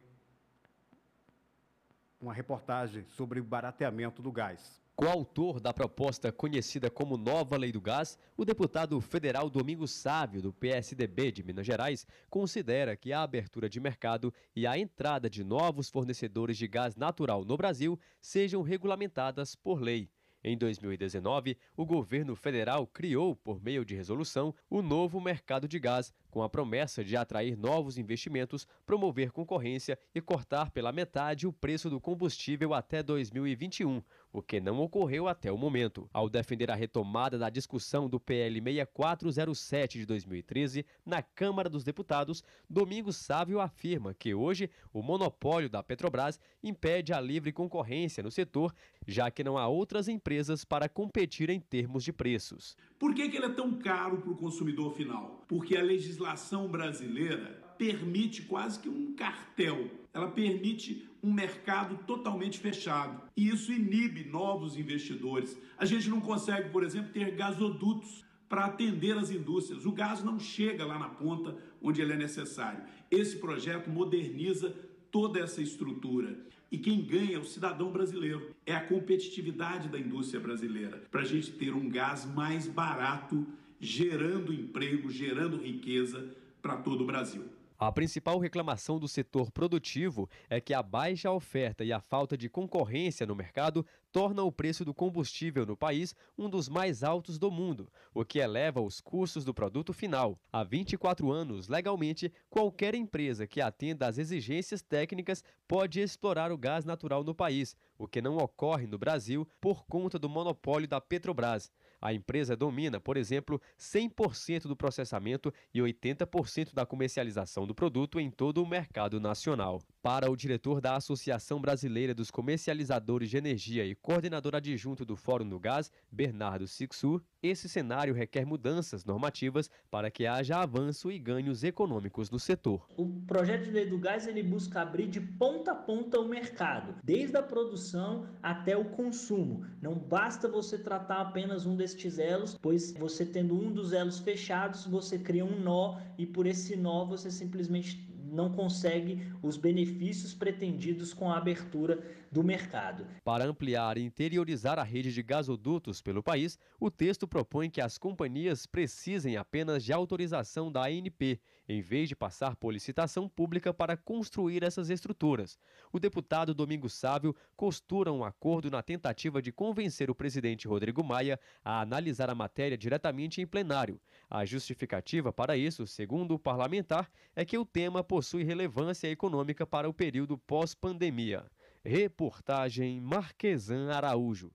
uma 2.21 2.33
reportagem 2.33 3.03
sobre 3.09 3.39
o 3.39 3.43
barateamento 3.43 4.21
do 4.21 4.31
gás. 4.31 4.82
Coautor 5.03 5.59
da 5.59 5.73
proposta 5.73 6.31
conhecida 6.31 6.89
como 6.89 7.17
Nova 7.17 7.57
Lei 7.57 7.73
do 7.73 7.81
Gás, 7.81 8.17
o 8.37 8.45
deputado 8.45 9.01
federal 9.01 9.49
Domingos 9.49 9.91
Sávio, 9.91 10.41
do 10.41 10.53
PSDB 10.53 11.29
de 11.29 11.43
Minas 11.43 11.65
Gerais, 11.65 12.07
considera 12.29 12.95
que 12.95 13.11
a 13.11 13.21
abertura 13.21 13.67
de 13.67 13.81
mercado 13.81 14.33
e 14.55 14.65
a 14.65 14.77
entrada 14.79 15.29
de 15.29 15.43
novos 15.43 15.89
fornecedores 15.89 16.57
de 16.57 16.69
gás 16.69 16.95
natural 16.95 17.43
no 17.43 17.57
Brasil 17.57 17.99
sejam 18.21 18.61
regulamentadas 18.61 19.55
por 19.55 19.81
lei. 19.81 20.09
Em 20.45 20.57
2019, 20.57 21.57
o 21.77 21.85
governo 21.85 22.35
federal 22.35 22.85
criou, 22.85 23.33
por 23.33 23.63
meio 23.63 23.85
de 23.85 23.95
resolução, 23.95 24.53
o 24.69 24.81
novo 24.81 25.21
mercado 25.21 25.69
de 25.69 25.79
gás, 25.79 26.13
com 26.29 26.43
a 26.43 26.49
promessa 26.49 27.01
de 27.01 27.15
atrair 27.15 27.57
novos 27.57 27.97
investimentos, 27.97 28.67
promover 28.85 29.31
concorrência 29.31 29.97
e 30.13 30.19
cortar 30.19 30.69
pela 30.71 30.91
metade 30.91 31.47
o 31.47 31.53
preço 31.53 31.89
do 31.89 32.01
combustível 32.01 32.73
até 32.73 33.01
2021. 33.01 34.03
O 34.33 34.41
que 34.41 34.59
não 34.59 34.79
ocorreu 34.79 35.27
até 35.27 35.51
o 35.51 35.57
momento. 35.57 36.09
Ao 36.11 36.27
defender 36.27 36.71
a 36.71 36.75
retomada 36.75 37.37
da 37.37 37.51
discussão 37.51 38.09
do 38.09 38.19
PL 38.19 38.59
6407 38.59 39.99
de 39.99 40.05
2013 40.07 40.85
na 41.05 41.21
Câmara 41.21 41.69
dos 41.69 41.83
Deputados, 41.83 42.43
Domingos 42.67 43.15
Sávio 43.15 43.61
afirma 43.61 44.13
que 44.13 44.33
hoje 44.33 44.71
o 44.91 45.03
monopólio 45.03 45.69
da 45.69 45.83
Petrobras 45.83 46.39
impede 46.63 47.13
a 47.13 47.21
livre 47.21 47.53
concorrência 47.53 48.23
no 48.23 48.31
setor, 48.31 48.73
já 49.07 49.29
que 49.29 49.43
não 49.43 49.57
há 49.57 49.67
outras 49.67 50.07
empresas 50.07 50.65
para 50.65 50.89
competir 50.89 51.51
em 51.51 51.59
termos 51.59 52.03
de 52.03 52.11
preços. 52.11 52.75
Por 52.97 53.13
que, 53.13 53.29
que 53.29 53.37
ele 53.37 53.45
é 53.45 53.53
tão 53.53 53.73
caro 53.73 54.17
para 54.21 54.31
o 54.31 54.37
consumidor 54.37 54.95
final? 54.95 55.43
Porque 55.47 55.77
a 55.77 55.83
legislação 55.83 56.67
brasileira 56.67 57.62
permite 57.77 58.43
quase 58.43 58.79
que 58.79 58.89
um 58.89 59.13
cartel. 59.13 59.89
Ela 60.13 60.29
permite 60.29 61.09
um 61.23 61.31
mercado 61.31 61.97
totalmente 62.05 62.59
fechado. 62.59 63.21
E 63.35 63.47
isso 63.49 63.71
inibe 63.71 64.25
novos 64.25 64.77
investidores. 64.77 65.57
A 65.77 65.85
gente 65.85 66.09
não 66.09 66.19
consegue, 66.19 66.69
por 66.69 66.83
exemplo, 66.83 67.11
ter 67.11 67.31
gasodutos 67.31 68.25
para 68.49 68.65
atender 68.65 69.17
as 69.17 69.31
indústrias. 69.31 69.85
O 69.85 69.91
gás 69.91 70.23
não 70.23 70.39
chega 70.39 70.85
lá 70.85 70.99
na 70.99 71.09
ponta 71.09 71.57
onde 71.81 72.01
ele 72.01 72.13
é 72.13 72.17
necessário. 72.17 72.83
Esse 73.09 73.37
projeto 73.37 73.89
moderniza 73.89 74.75
toda 75.09 75.39
essa 75.39 75.61
estrutura. 75.61 76.37
E 76.71 76.77
quem 76.77 77.01
ganha 77.01 77.37
é 77.37 77.39
o 77.39 77.45
cidadão 77.45 77.91
brasileiro. 77.91 78.53
É 78.65 78.75
a 78.75 78.85
competitividade 78.85 79.87
da 79.89 79.99
indústria 79.99 80.39
brasileira. 80.39 81.03
Para 81.09 81.21
a 81.21 81.25
gente 81.25 81.51
ter 81.51 81.73
um 81.73 81.89
gás 81.89 82.25
mais 82.25 82.67
barato, 82.67 83.47
gerando 83.79 84.53
emprego, 84.53 85.09
gerando 85.09 85.57
riqueza 85.57 86.35
para 86.61 86.77
todo 86.77 87.03
o 87.03 87.07
Brasil. 87.07 87.43
A 87.87 87.91
principal 87.91 88.39
reclamação 88.39 88.97
do 88.97 89.09
setor 89.09 89.51
produtivo 89.51 90.29
é 90.49 90.61
que 90.61 90.73
a 90.73 90.81
baixa 90.81 91.29
oferta 91.29 91.83
e 91.83 91.91
a 91.91 91.99
falta 91.99 92.37
de 92.37 92.47
concorrência 92.47 93.25
no 93.25 93.35
mercado 93.35 93.85
torna 94.13 94.43
o 94.43 94.51
preço 94.51 94.85
do 94.85 94.93
combustível 94.93 95.65
no 95.65 95.75
país 95.75 96.15
um 96.37 96.47
dos 96.47 96.69
mais 96.69 97.03
altos 97.03 97.39
do 97.39 97.49
mundo, 97.49 97.91
o 98.13 98.23
que 98.23 98.37
eleva 98.37 98.79
os 98.79 99.01
custos 99.01 99.43
do 99.43 99.55
produto 99.55 99.91
final. 99.91 100.39
Há 100.51 100.63
24 100.63 101.31
anos, 101.31 101.67
legalmente, 101.67 102.31
qualquer 102.47 102.93
empresa 102.93 103.47
que 103.47 103.59
atenda 103.59 104.07
às 104.07 104.19
exigências 104.19 104.83
técnicas 104.83 105.43
pode 105.67 105.99
explorar 105.99 106.51
o 106.51 106.57
gás 106.57 106.85
natural 106.85 107.23
no 107.23 107.33
país, 107.33 107.75
o 107.97 108.07
que 108.07 108.21
não 108.21 108.37
ocorre 108.37 108.85
no 108.85 108.99
Brasil 108.99 109.47
por 109.59 109.83
conta 109.87 110.19
do 110.19 110.29
monopólio 110.29 110.87
da 110.87 111.01
Petrobras. 111.01 111.71
A 112.03 112.13
empresa 112.13 112.53
domina, 112.53 112.99
por 112.99 113.15
exemplo, 113.15 113.61
100% 113.79 114.63
do 114.63 114.75
processamento 114.75 115.53
e 115.73 115.79
80% 115.79 116.73
da 116.73 116.85
comercialização 116.85 117.65
do 117.65 117.73
produto 117.73 118.19
em 118.19 118.29
todo 118.29 118.61
o 118.61 118.67
mercado 118.67 119.21
nacional. 119.21 119.81
Para 120.01 120.29
o 120.29 120.35
diretor 120.35 120.81
da 120.81 120.97
Associação 120.97 121.61
Brasileira 121.61 122.13
dos 122.13 122.29
Comercializadores 122.29 123.29
de 123.29 123.37
Energia 123.37 123.85
e 123.85 123.95
coordenador 124.03 124.53
adjunto 124.53 125.05
do 125.05 125.15
Fórum 125.15 125.47
do 125.47 125.57
Gás, 125.57 125.89
Bernardo 126.11 126.67
Sixu, 126.67 127.21
esse 127.41 127.69
cenário 127.69 128.13
requer 128.13 128.45
mudanças 128.45 129.05
normativas 129.05 129.69
para 129.89 130.11
que 130.11 130.27
haja 130.27 130.57
avanço 130.57 131.09
e 131.09 131.17
ganhos 131.17 131.63
econômicos 131.63 132.29
no 132.29 132.37
setor. 132.37 132.85
O 132.97 133.07
projeto 133.25 133.63
de 133.63 133.71
lei 133.71 133.85
do 133.85 133.97
gás 133.97 134.27
ele 134.27 134.43
busca 134.43 134.81
abrir 134.81 135.07
de 135.07 135.21
ponta 135.21 135.71
a 135.71 135.75
ponta 135.75 136.19
o 136.19 136.27
mercado, 136.27 136.95
desde 137.01 137.37
a 137.37 137.41
produção 137.41 138.27
até 138.41 138.75
o 138.75 138.89
consumo. 138.89 139.65
Não 139.81 139.95
basta 139.95 140.49
você 140.49 140.77
tratar 140.77 141.21
apenas 141.21 141.65
um 141.65 141.77
destes 141.77 142.19
elos, 142.19 142.57
pois 142.61 142.91
você 142.93 143.25
tendo 143.25 143.55
um 143.55 143.71
dos 143.71 143.93
elos 143.93 144.19
fechados, 144.19 144.85
você 144.85 145.17
cria 145.17 145.45
um 145.45 145.57
nó 145.61 145.97
e 146.17 146.25
por 146.25 146.45
esse 146.45 146.75
nó 146.75 147.05
você 147.05 147.31
simplesmente 147.31 148.12
não 148.33 148.51
consegue 148.51 149.31
os 149.41 149.55
benefícios 149.55 150.33
pretendidos 150.33 151.13
com 151.13 151.31
a 151.31 151.37
abertura 151.37 152.03
do 152.31 152.43
mercado. 152.43 153.05
Para 153.23 153.45
ampliar 153.45 153.97
e 153.97 154.01
interiorizar 154.01 154.79
a 154.79 154.83
rede 154.83 155.13
de 155.13 155.21
gasodutos 155.21 156.01
pelo 156.01 156.23
país, 156.23 156.57
o 156.79 156.89
texto 156.89 157.27
propõe 157.27 157.69
que 157.69 157.79
as 157.79 157.97
companhias 157.97 158.65
precisem 158.65 159.37
apenas 159.37 159.83
de 159.83 159.93
autorização 159.93 160.71
da 160.71 160.85
ANP, 160.87 161.39
em 161.67 161.81
vez 161.81 162.09
de 162.09 162.15
passar 162.15 162.55
por 162.55 162.73
licitação 162.73 163.27
pública 163.27 163.73
para 163.73 163.95
construir 163.95 164.63
essas 164.63 164.89
estruturas. 164.89 165.57
O 165.91 165.99
deputado 165.99 166.53
Domingos 166.53 166.93
Sávio 166.93 167.35
costura 167.55 168.11
um 168.11 168.23
acordo 168.23 168.69
na 168.69 168.81
tentativa 168.81 169.41
de 169.41 169.51
convencer 169.51 170.09
o 170.09 170.15
presidente 170.15 170.67
Rodrigo 170.67 171.03
Maia 171.03 171.39
a 171.63 171.81
analisar 171.81 172.29
a 172.29 172.35
matéria 172.35 172.77
diretamente 172.77 173.41
em 173.41 173.47
plenário. 173.47 173.99
A 174.29 174.45
justificativa 174.45 175.31
para 175.31 175.55
isso, 175.55 175.87
segundo 175.87 176.35
o 176.35 176.39
parlamentar, 176.39 177.09
é 177.35 177.45
que 177.45 177.57
o 177.57 177.65
tema 177.65 178.03
possui 178.03 178.43
relevância 178.43 179.07
econômica 179.07 179.65
para 179.65 179.87
o 179.87 179.93
período 179.93 180.37
pós-pandemia. 180.37 181.45
Reportagem 181.83 182.99
Marquesan 183.01 183.91
Araújo. 183.91 184.51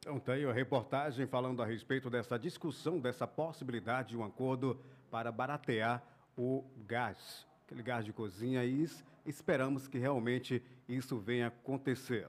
Então, 0.00 0.20
tá 0.20 0.34
a 0.34 0.52
reportagem 0.52 1.26
falando 1.26 1.62
a 1.62 1.66
respeito 1.66 2.10
dessa 2.10 2.38
discussão, 2.38 3.00
dessa 3.00 3.26
possibilidade 3.26 4.10
de 4.10 4.16
um 4.18 4.22
acordo 4.22 4.78
para 5.10 5.32
baratear 5.32 6.02
o 6.36 6.64
gás, 6.86 7.46
aquele 7.64 7.82
gás 7.82 8.04
de 8.04 8.12
cozinha, 8.12 8.64
e 8.64 8.88
esperamos 9.26 9.88
que 9.88 9.98
realmente 9.98 10.62
isso 10.88 11.18
venha 11.18 11.48
acontecer. 11.48 12.28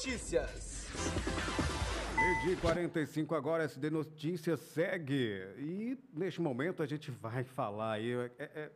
Notícias. 0.00 0.88
Meio 2.44 2.56
45 2.58 3.34
agora, 3.34 3.64
SD 3.64 3.90
Notícias 3.90 4.60
segue. 4.60 5.42
E 5.58 5.98
neste 6.12 6.40
momento 6.40 6.82
a 6.82 6.86
gente 6.86 7.10
vai 7.10 7.44
falar 7.44 7.92
aí. 7.92 8.12
É, 8.12 8.30
é, 8.38 8.70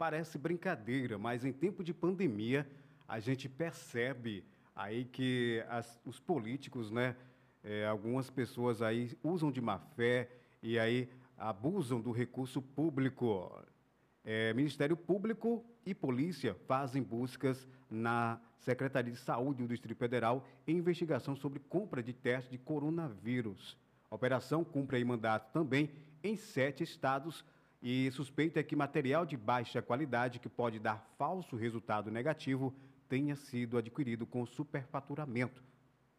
parece 0.00 0.38
brincadeira, 0.38 1.18
mas 1.18 1.44
em 1.44 1.52
tempo 1.52 1.84
de 1.84 1.92
pandemia 1.92 2.66
a 3.06 3.20
gente 3.20 3.50
percebe 3.50 4.42
aí 4.74 5.04
que 5.04 5.62
as, 5.68 6.00
os 6.06 6.18
políticos, 6.18 6.90
né? 6.90 7.14
É, 7.62 7.86
algumas 7.86 8.30
pessoas 8.30 8.80
aí 8.80 9.12
usam 9.22 9.52
de 9.52 9.60
má 9.60 9.78
fé 9.78 10.30
e 10.62 10.78
aí 10.78 11.06
abusam 11.36 12.00
do 12.00 12.12
recurso 12.12 12.62
público. 12.62 13.62
É, 14.24 14.54
Ministério 14.54 14.96
Público 14.96 15.62
e 15.84 15.94
Polícia 15.94 16.54
fazem 16.66 17.02
buscas 17.02 17.68
na 17.90 18.40
Secretaria 18.56 19.12
de 19.12 19.18
Saúde 19.18 19.62
do 19.62 19.68
Distrito 19.68 19.98
Federal 19.98 20.48
em 20.66 20.78
investigação 20.78 21.36
sobre 21.36 21.58
compra 21.58 22.02
de 22.02 22.14
testes 22.14 22.50
de 22.50 22.56
coronavírus. 22.56 23.76
A 24.10 24.14
operação 24.14 24.64
cumpre 24.64 24.96
aí 24.96 25.04
mandato 25.04 25.52
também 25.52 25.90
em 26.24 26.36
sete 26.36 26.82
estados 26.82 27.44
e 27.82 28.10
suspeita 28.10 28.60
é 28.60 28.62
que 28.62 28.76
material 28.76 29.24
de 29.24 29.36
baixa 29.36 29.80
qualidade 29.80 30.38
que 30.38 30.48
pode 30.48 30.78
dar 30.78 31.00
falso 31.16 31.56
resultado 31.56 32.10
negativo 32.10 32.74
tenha 33.08 33.34
sido 33.34 33.78
adquirido 33.78 34.26
com 34.26 34.44
superfaturamento. 34.44 35.62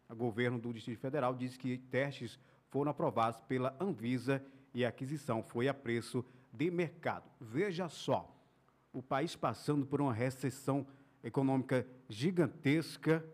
O 0.08 0.14
governo 0.14 0.58
do 0.58 0.72
Distrito 0.72 1.00
Federal 1.00 1.34
diz 1.34 1.56
que 1.56 1.78
testes 1.78 2.38
foram 2.68 2.90
aprovados 2.90 3.40
pela 3.42 3.74
Anvisa 3.80 4.44
e 4.74 4.84
a 4.84 4.88
aquisição 4.88 5.42
foi 5.42 5.68
a 5.68 5.74
preço 5.74 6.24
de 6.52 6.70
mercado. 6.70 7.30
Veja 7.40 7.88
só, 7.88 8.34
o 8.92 9.02
país 9.02 9.36
passando 9.36 9.86
por 9.86 10.00
uma 10.00 10.12
recessão 10.12 10.86
econômica 11.22 11.86
gigantesca 12.08 13.24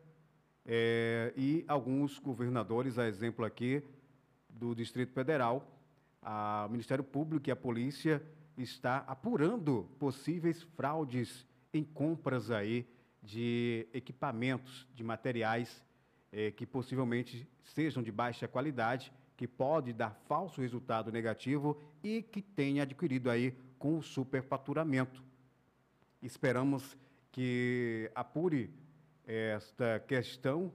é, 0.64 1.33
e 1.37 1.64
alguns 1.66 2.18
governadores, 2.18 2.99
a 2.99 3.09
exemplo 3.09 3.45
aqui 3.45 3.83
do 4.49 4.74
Distrito 4.74 5.12
Federal, 5.12 5.66
o 6.22 6.68
Ministério 6.68 7.04
Público 7.04 7.48
e 7.48 7.52
a 7.52 7.56
Polícia 7.56 8.22
está 8.56 8.98
apurando 9.06 9.88
possíveis 9.98 10.62
fraudes 10.76 11.46
em 11.72 11.84
compras 11.84 12.50
aí 12.50 12.88
de 13.22 13.86
equipamentos, 13.92 14.86
de 14.94 15.04
materiais 15.04 15.84
é, 16.32 16.50
que 16.50 16.66
possivelmente 16.66 17.48
sejam 17.62 18.02
de 18.02 18.10
baixa 18.10 18.48
qualidade, 18.48 19.12
que 19.36 19.46
pode 19.46 19.92
dar 19.92 20.10
falso 20.26 20.60
resultado 20.60 21.12
negativo 21.12 21.80
e 22.02 22.22
que 22.22 22.42
tenha 22.42 22.82
adquirido 22.82 23.30
aí 23.30 23.56
com 23.78 23.98
o 23.98 24.02
superfaturamento. 24.02 25.22
Esperamos 26.20 26.96
que 27.30 28.10
apure 28.14 28.70
esta 29.24 30.00
questão 30.00 30.72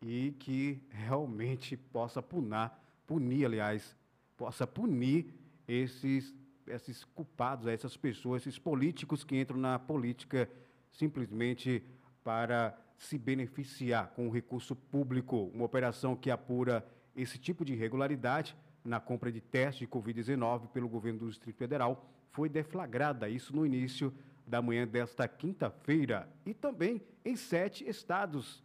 e 0.00 0.32
que 0.38 0.82
realmente 0.90 1.76
possa 1.76 2.22
punar, 2.22 2.78
punir, 3.06 3.46
aliás, 3.46 3.96
possa 4.36 4.66
punir 4.66 5.26
esses, 5.66 6.34
esses 6.66 7.04
culpados, 7.04 7.66
essas 7.66 7.96
pessoas, 7.96 8.42
esses 8.42 8.58
políticos 8.58 9.24
que 9.24 9.38
entram 9.38 9.58
na 9.58 9.78
política 9.78 10.48
simplesmente 10.90 11.82
para 12.22 12.78
se 12.96 13.18
beneficiar 13.18 14.08
com 14.14 14.28
o 14.28 14.30
recurso 14.30 14.74
público. 14.74 15.50
Uma 15.54 15.64
operação 15.64 16.14
que 16.16 16.30
apura 16.30 16.86
esse 17.14 17.38
tipo 17.38 17.64
de 17.64 17.72
irregularidade 17.72 18.56
na 18.84 19.00
compra 19.00 19.32
de 19.32 19.40
testes 19.40 19.80
de 19.80 19.86
Covid-19 19.86 20.68
pelo 20.68 20.88
governo 20.88 21.20
do 21.20 21.28
Distrito 21.28 21.56
Federal 21.56 22.08
foi 22.30 22.48
deflagrada, 22.48 23.28
isso 23.28 23.54
no 23.54 23.64
início 23.64 24.12
da 24.46 24.60
manhã 24.60 24.86
desta 24.86 25.26
quinta-feira, 25.26 26.28
e 26.44 26.52
também 26.52 27.00
em 27.24 27.34
sete 27.34 27.88
estados 27.88 28.62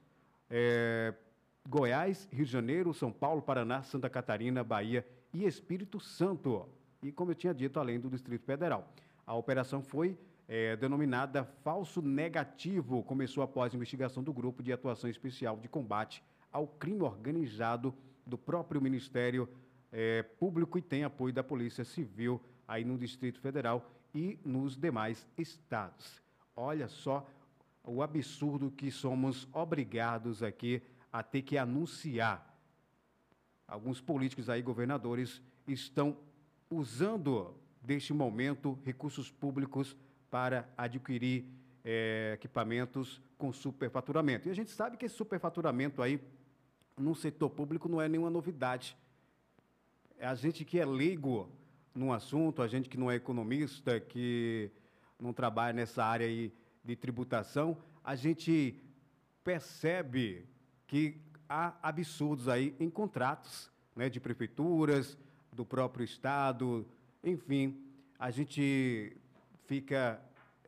é, 0.49 1.13
Goiás, 1.67 2.27
Rio 2.31 2.45
de 2.45 2.51
Janeiro, 2.51 2.93
São 2.93 3.11
Paulo, 3.11 3.41
Paraná, 3.41 3.81
Santa 3.83 4.09
Catarina, 4.09 4.63
Bahia 4.63 5.05
e 5.33 5.45
Espírito 5.45 5.99
Santo. 5.99 6.67
E, 7.01 7.11
como 7.11 7.31
eu 7.31 7.35
tinha 7.35 7.53
dito, 7.53 7.79
além 7.79 7.99
do 7.99 8.09
Distrito 8.09 8.45
Federal. 8.45 8.91
A 9.25 9.33
operação 9.33 9.81
foi 9.81 10.17
é, 10.47 10.75
denominada 10.75 11.43
Falso 11.63 12.01
Negativo. 12.01 13.03
Começou 13.03 13.43
após 13.43 13.73
investigação 13.73 14.23
do 14.23 14.33
Grupo 14.33 14.63
de 14.63 14.73
Atuação 14.73 15.09
Especial 15.09 15.57
de 15.57 15.67
Combate 15.67 16.23
ao 16.51 16.67
Crime 16.67 17.03
Organizado 17.03 17.93
do 18.25 18.37
próprio 18.37 18.81
Ministério 18.81 19.47
é, 19.91 20.23
Público 20.23 20.77
e 20.77 20.81
tem 20.81 21.03
apoio 21.03 21.33
da 21.33 21.43
Polícia 21.43 21.83
Civil 21.83 22.41
aí 22.67 22.83
no 22.83 22.97
Distrito 22.97 23.39
Federal 23.39 23.89
e 24.13 24.39
nos 24.43 24.75
demais 24.75 25.27
estados. 25.37 26.21
Olha 26.55 26.87
só 26.87 27.27
o 27.83 28.01
absurdo 28.01 28.71
que 28.71 28.91
somos 28.91 29.47
obrigados 29.53 30.43
aqui 30.43 30.81
a 31.11 31.23
ter 31.23 31.41
que 31.41 31.57
anunciar. 31.57 32.48
Alguns 33.69 34.01
políticos 34.01 34.49
aí, 34.49 34.61
governadores, 34.61 35.41
estão 35.67 36.17
usando 36.69 37.55
deste 37.81 38.13
momento 38.13 38.77
recursos 38.83 39.31
públicos 39.31 39.95
para 40.29 40.67
adquirir 40.75 41.45
é, 41.83 42.31
equipamentos 42.33 43.21
com 43.37 43.53
superfaturamento. 43.53 44.47
E 44.47 44.51
a 44.51 44.55
gente 44.55 44.71
sabe 44.71 44.97
que 44.97 45.05
esse 45.05 45.15
superfaturamento 45.15 46.01
aí 46.01 46.19
no 46.97 47.15
setor 47.15 47.49
público 47.51 47.87
não 47.87 48.01
é 48.01 48.09
nenhuma 48.09 48.29
novidade. 48.29 48.97
A 50.19 50.35
gente 50.35 50.65
que 50.65 50.79
é 50.79 50.85
leigo 50.85 51.49
no 51.93 52.11
assunto, 52.11 52.61
a 52.61 52.67
gente 52.67 52.89
que 52.89 52.97
não 52.97 53.09
é 53.09 53.15
economista, 53.15 53.99
que 53.99 54.71
não 55.19 55.31
trabalha 55.31 55.73
nessa 55.73 56.03
área 56.03 56.25
aí 56.25 56.51
de 56.83 56.95
tributação, 56.95 57.77
a 58.03 58.15
gente 58.15 58.81
percebe 59.43 60.45
que 60.87 61.21
há 61.49 61.73
absurdos 61.81 62.47
aí 62.47 62.75
em 62.79 62.89
contratos 62.89 63.71
né, 63.95 64.07
de 64.07 64.19
prefeituras, 64.19 65.17
do 65.51 65.65
próprio 65.65 66.05
Estado, 66.05 66.85
enfim, 67.23 67.83
a 68.17 68.29
gente 68.29 69.17
fica 69.65 70.21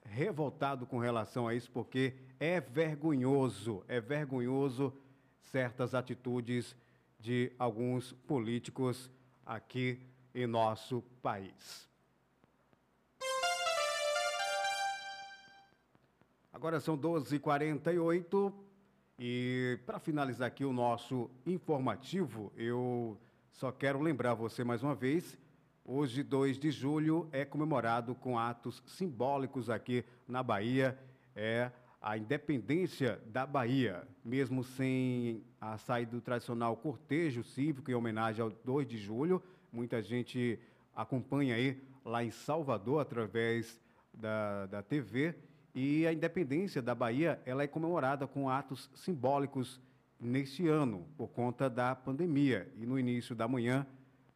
revoltado 0.04 0.86
com 0.86 0.98
relação 0.98 1.48
a 1.48 1.54
isso, 1.54 1.70
porque 1.72 2.16
é 2.40 2.60
vergonhoso, 2.60 3.84
é 3.88 4.02
vergonhoso 4.02 4.92
certas 5.40 5.94
atitudes 5.94 6.76
de 7.20 7.52
alguns 7.60 8.12
políticos 8.28 9.10
aqui 9.46 10.00
em 10.34 10.48
nosso 10.48 11.04
país. 11.22 11.88
Agora 16.52 16.80
são 16.80 16.98
12h48 16.98 18.54
e 19.24 19.80
para 19.86 19.99
finalizar 19.99 20.47
aqui 20.47 20.65
o 20.65 20.74
nosso 20.74 21.30
informativo, 21.45 22.51
eu 22.57 23.15
só 23.51 23.72
quero 23.72 24.01
lembrar 24.01 24.34
você 24.34 24.63
mais 24.63 24.82
uma 24.82 24.95
vez 24.95 25.38
Hoje, 25.84 26.22
2 26.22 26.59
de 26.59 26.69
julho, 26.69 27.28
é 27.32 27.43
comemorado 27.43 28.13
com 28.13 28.38
atos 28.38 28.84
simbólicos 28.86 29.69
aqui 29.69 30.05
na 30.28 30.43
Bahia. 30.43 30.97
É 31.36 31.72
a 31.99 32.17
independência 32.17 33.19
da 33.26 33.45
Bahia, 33.47 34.07
mesmo 34.24 34.63
sem 34.63 35.43
a 35.59 35.78
saída 35.78 36.11
do 36.11 36.22
tradicional 36.22 36.78
cortejo 36.78 37.43
cívico 37.43 37.89
em 37.89 37.95
homenagem 37.95 38.41
ao 38.41 38.51
2 38.51 38.88
de 38.88 38.97
julho. 38.97 39.41
Muita 39.72 40.01
gente 40.03 40.59
acompanha 40.95 41.55
aí 41.55 41.82
lá 42.05 42.24
em 42.24 42.32
Salvador 42.32 43.01
através 43.01 43.80
da, 44.13 44.67
da 44.67 44.84
TV. 44.84 45.36
E 45.74 46.05
a 46.05 46.13
independência 46.13 46.82
da 46.82 46.93
Bahia 46.93 47.41
ela 47.45 47.63
é 47.63 47.67
comemorada 47.67 48.28
com 48.28 48.49
atos 48.49 48.89
simbólicos 48.93 49.82
neste 50.19 50.67
ano, 50.67 51.07
por 51.17 51.30
conta 51.30 51.69
da 51.69 51.95
pandemia. 51.95 52.72
E 52.78 52.86
no 52.86 52.99
início 52.99 53.36
da 53.36 53.47
manhã, 53.47 53.88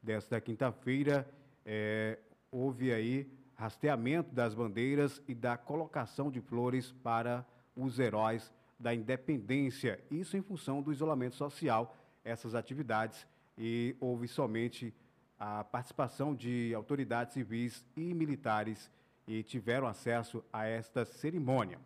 desta 0.02 0.40
quinta-feira, 0.40 1.30
é, 1.66 2.18
houve 2.52 2.92
aí 2.92 3.30
rasteamento 3.56 4.34
das 4.34 4.54
bandeiras 4.54 5.22
e 5.28 5.36
da 5.36 5.58
colocação 5.58 6.32
de 6.32 6.42
flores 6.42 6.92
para 6.92 7.46
os 7.76 8.00
heróis 8.00 8.52
da 8.80 8.94
independência. 8.94 10.04
Isso 10.10 10.36
em 10.38 10.42
função 10.42 10.82
do 10.82 10.92
isolamento 10.92 11.36
social, 11.36 11.96
essas 12.24 12.56
atividades, 12.56 13.26
e 13.58 13.96
houve 14.00 14.28
somente 14.28 14.94
a 15.40 15.64
participação 15.64 16.34
de 16.34 16.74
autoridades 16.74 17.34
civis 17.34 17.86
e 17.96 18.14
militares 18.14 18.90
e 19.28 19.44
tiveram 19.44 19.88
acesso 19.88 20.44
a 20.52 20.66
esta 20.66 21.06
cerimônia. 21.06 21.80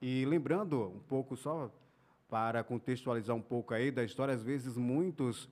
E 0.00 0.24
lembrando 0.24 0.88
um 0.88 1.00
pouco 1.00 1.36
só 1.36 1.70
para 2.28 2.62
contextualizar 2.64 3.36
um 3.36 3.42
pouco 3.42 3.74
aí 3.74 3.90
da 3.90 4.04
história, 4.04 4.34
às 4.34 4.42
vezes 4.42 4.76
muitos 4.76 5.48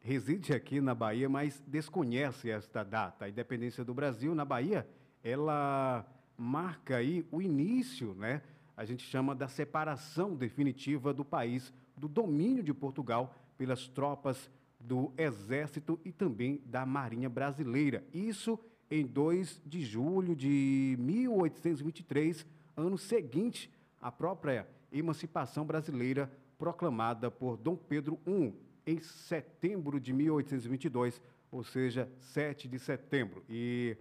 reside 0.00 0.52
aqui 0.52 0.80
na 0.80 0.94
Bahia, 0.94 1.28
mas 1.28 1.62
desconhece 1.66 2.50
esta 2.50 2.82
data. 2.82 3.24
A 3.24 3.28
independência 3.28 3.84
do 3.84 3.94
Brasil 3.94 4.34
na 4.34 4.44
Bahia, 4.44 4.86
ela 5.22 6.04
marca 6.36 6.96
aí 6.96 7.24
o 7.30 7.40
início, 7.40 8.14
né? 8.14 8.42
A 8.76 8.84
gente 8.84 9.04
chama 9.04 9.34
da 9.34 9.46
separação 9.46 10.34
definitiva 10.34 11.12
do 11.14 11.24
país 11.24 11.72
do 11.96 12.08
domínio 12.08 12.62
de 12.62 12.74
Portugal 12.74 13.34
pelas 13.56 13.86
tropas 13.86 14.50
do 14.80 15.12
Exército 15.16 16.00
e 16.04 16.10
também 16.10 16.60
da 16.64 16.84
Marinha 16.84 17.28
Brasileira. 17.28 18.04
Isso 18.12 18.58
em 18.92 19.06
2 19.06 19.62
de 19.64 19.82
julho 19.82 20.36
de 20.36 20.96
1823, 20.98 22.44
ano 22.76 22.98
seguinte 22.98 23.72
à 23.98 24.12
própria 24.12 24.68
emancipação 24.92 25.64
brasileira 25.64 26.30
proclamada 26.58 27.30
por 27.30 27.56
Dom 27.56 27.74
Pedro 27.74 28.20
I 28.26 28.52
em 28.86 29.00
setembro 29.00 29.98
de 29.98 30.12
1822, 30.12 31.22
ou 31.50 31.64
seja, 31.64 32.06
7 32.18 32.68
de 32.68 32.78
setembro. 32.78 33.42
E 33.48 33.96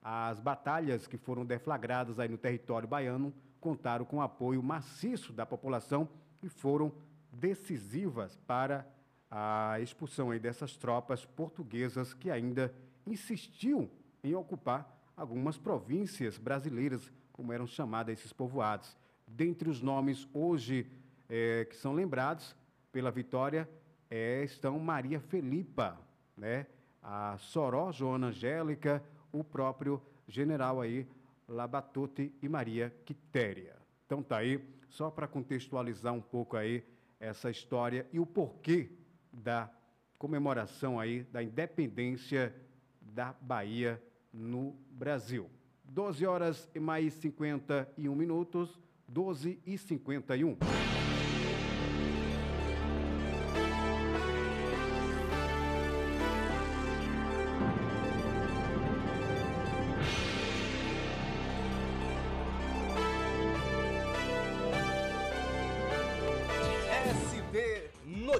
as 0.00 0.38
batalhas 0.38 1.08
que 1.08 1.16
foram 1.16 1.44
deflagradas 1.44 2.20
aí 2.20 2.28
no 2.28 2.38
território 2.38 2.86
baiano 2.86 3.34
contaram 3.60 4.04
com 4.04 4.18
o 4.18 4.22
apoio 4.22 4.62
maciço 4.62 5.32
da 5.32 5.44
população 5.44 6.08
e 6.40 6.48
foram 6.48 6.92
decisivas 7.32 8.36
para 8.46 8.86
a 9.28 9.80
expulsão 9.80 10.30
aí 10.30 10.38
dessas 10.38 10.76
tropas 10.76 11.24
portuguesas 11.24 12.14
que 12.14 12.30
ainda 12.30 12.72
insistiam 13.04 13.90
em 14.22 14.34
ocupar 14.34 14.98
algumas 15.16 15.58
províncias 15.58 16.38
brasileiras, 16.38 17.12
como 17.32 17.52
eram 17.52 17.66
chamadas 17.66 18.18
esses 18.18 18.32
povoados. 18.32 18.96
Dentre 19.26 19.68
os 19.68 19.80
nomes 19.80 20.28
hoje 20.32 20.86
é, 21.28 21.64
que 21.64 21.76
são 21.76 21.92
lembrados 21.92 22.56
pela 22.90 23.10
vitória 23.10 23.68
é, 24.10 24.42
estão 24.42 24.78
Maria 24.78 25.20
Felipa, 25.20 25.98
né? 26.36 26.66
a 27.02 27.36
Soró 27.38 27.92
Joana 27.92 28.28
Angélica, 28.28 29.02
o 29.32 29.44
próprio 29.44 30.02
general 30.26 30.80
aí, 30.80 31.06
Labatute 31.48 32.32
e 32.42 32.48
Maria 32.48 32.94
Quitéria. 33.04 33.76
Então 34.06 34.22
tá 34.22 34.38
aí, 34.38 34.62
só 34.88 35.10
para 35.10 35.28
contextualizar 35.28 36.12
um 36.12 36.20
pouco 36.20 36.56
aí 36.56 36.84
essa 37.18 37.50
história 37.50 38.06
e 38.12 38.18
o 38.18 38.26
porquê 38.26 38.90
da 39.32 39.70
comemoração 40.18 40.98
aí 40.98 41.22
da 41.24 41.42
independência 41.42 42.54
da 43.00 43.34
Bahia 43.40 44.02
no 44.32 44.76
Brasil. 44.90 45.50
12 45.84 46.26
horas 46.26 46.68
e 46.74 46.80
mais 46.80 47.14
51 47.14 48.14
minutos, 48.14 48.78
12 49.08 49.60
e 49.66 49.76
51. 49.76 50.56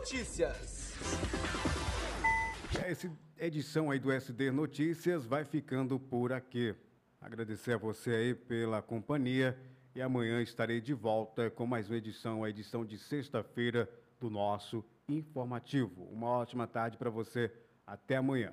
Notícias. 0.00 0.69
Edição 3.50 3.90
aí 3.90 3.98
do 3.98 4.12
SD 4.12 4.52
Notícias 4.52 5.26
vai 5.26 5.44
ficando 5.44 5.98
por 5.98 6.32
aqui. 6.32 6.72
Agradecer 7.20 7.72
a 7.72 7.76
você 7.76 8.10
aí 8.10 8.32
pela 8.32 8.80
companhia 8.80 9.58
e 9.92 10.00
amanhã 10.00 10.40
estarei 10.40 10.80
de 10.80 10.94
volta 10.94 11.50
com 11.50 11.66
mais 11.66 11.90
uma 11.90 11.96
edição, 11.96 12.44
a 12.44 12.48
edição 12.48 12.84
de 12.84 12.96
sexta-feira 12.96 13.90
do 14.20 14.30
nosso 14.30 14.84
informativo. 15.08 16.04
Uma 16.12 16.28
ótima 16.28 16.68
tarde 16.68 16.96
para 16.96 17.10
você. 17.10 17.52
Até 17.84 18.18
amanhã. 18.18 18.52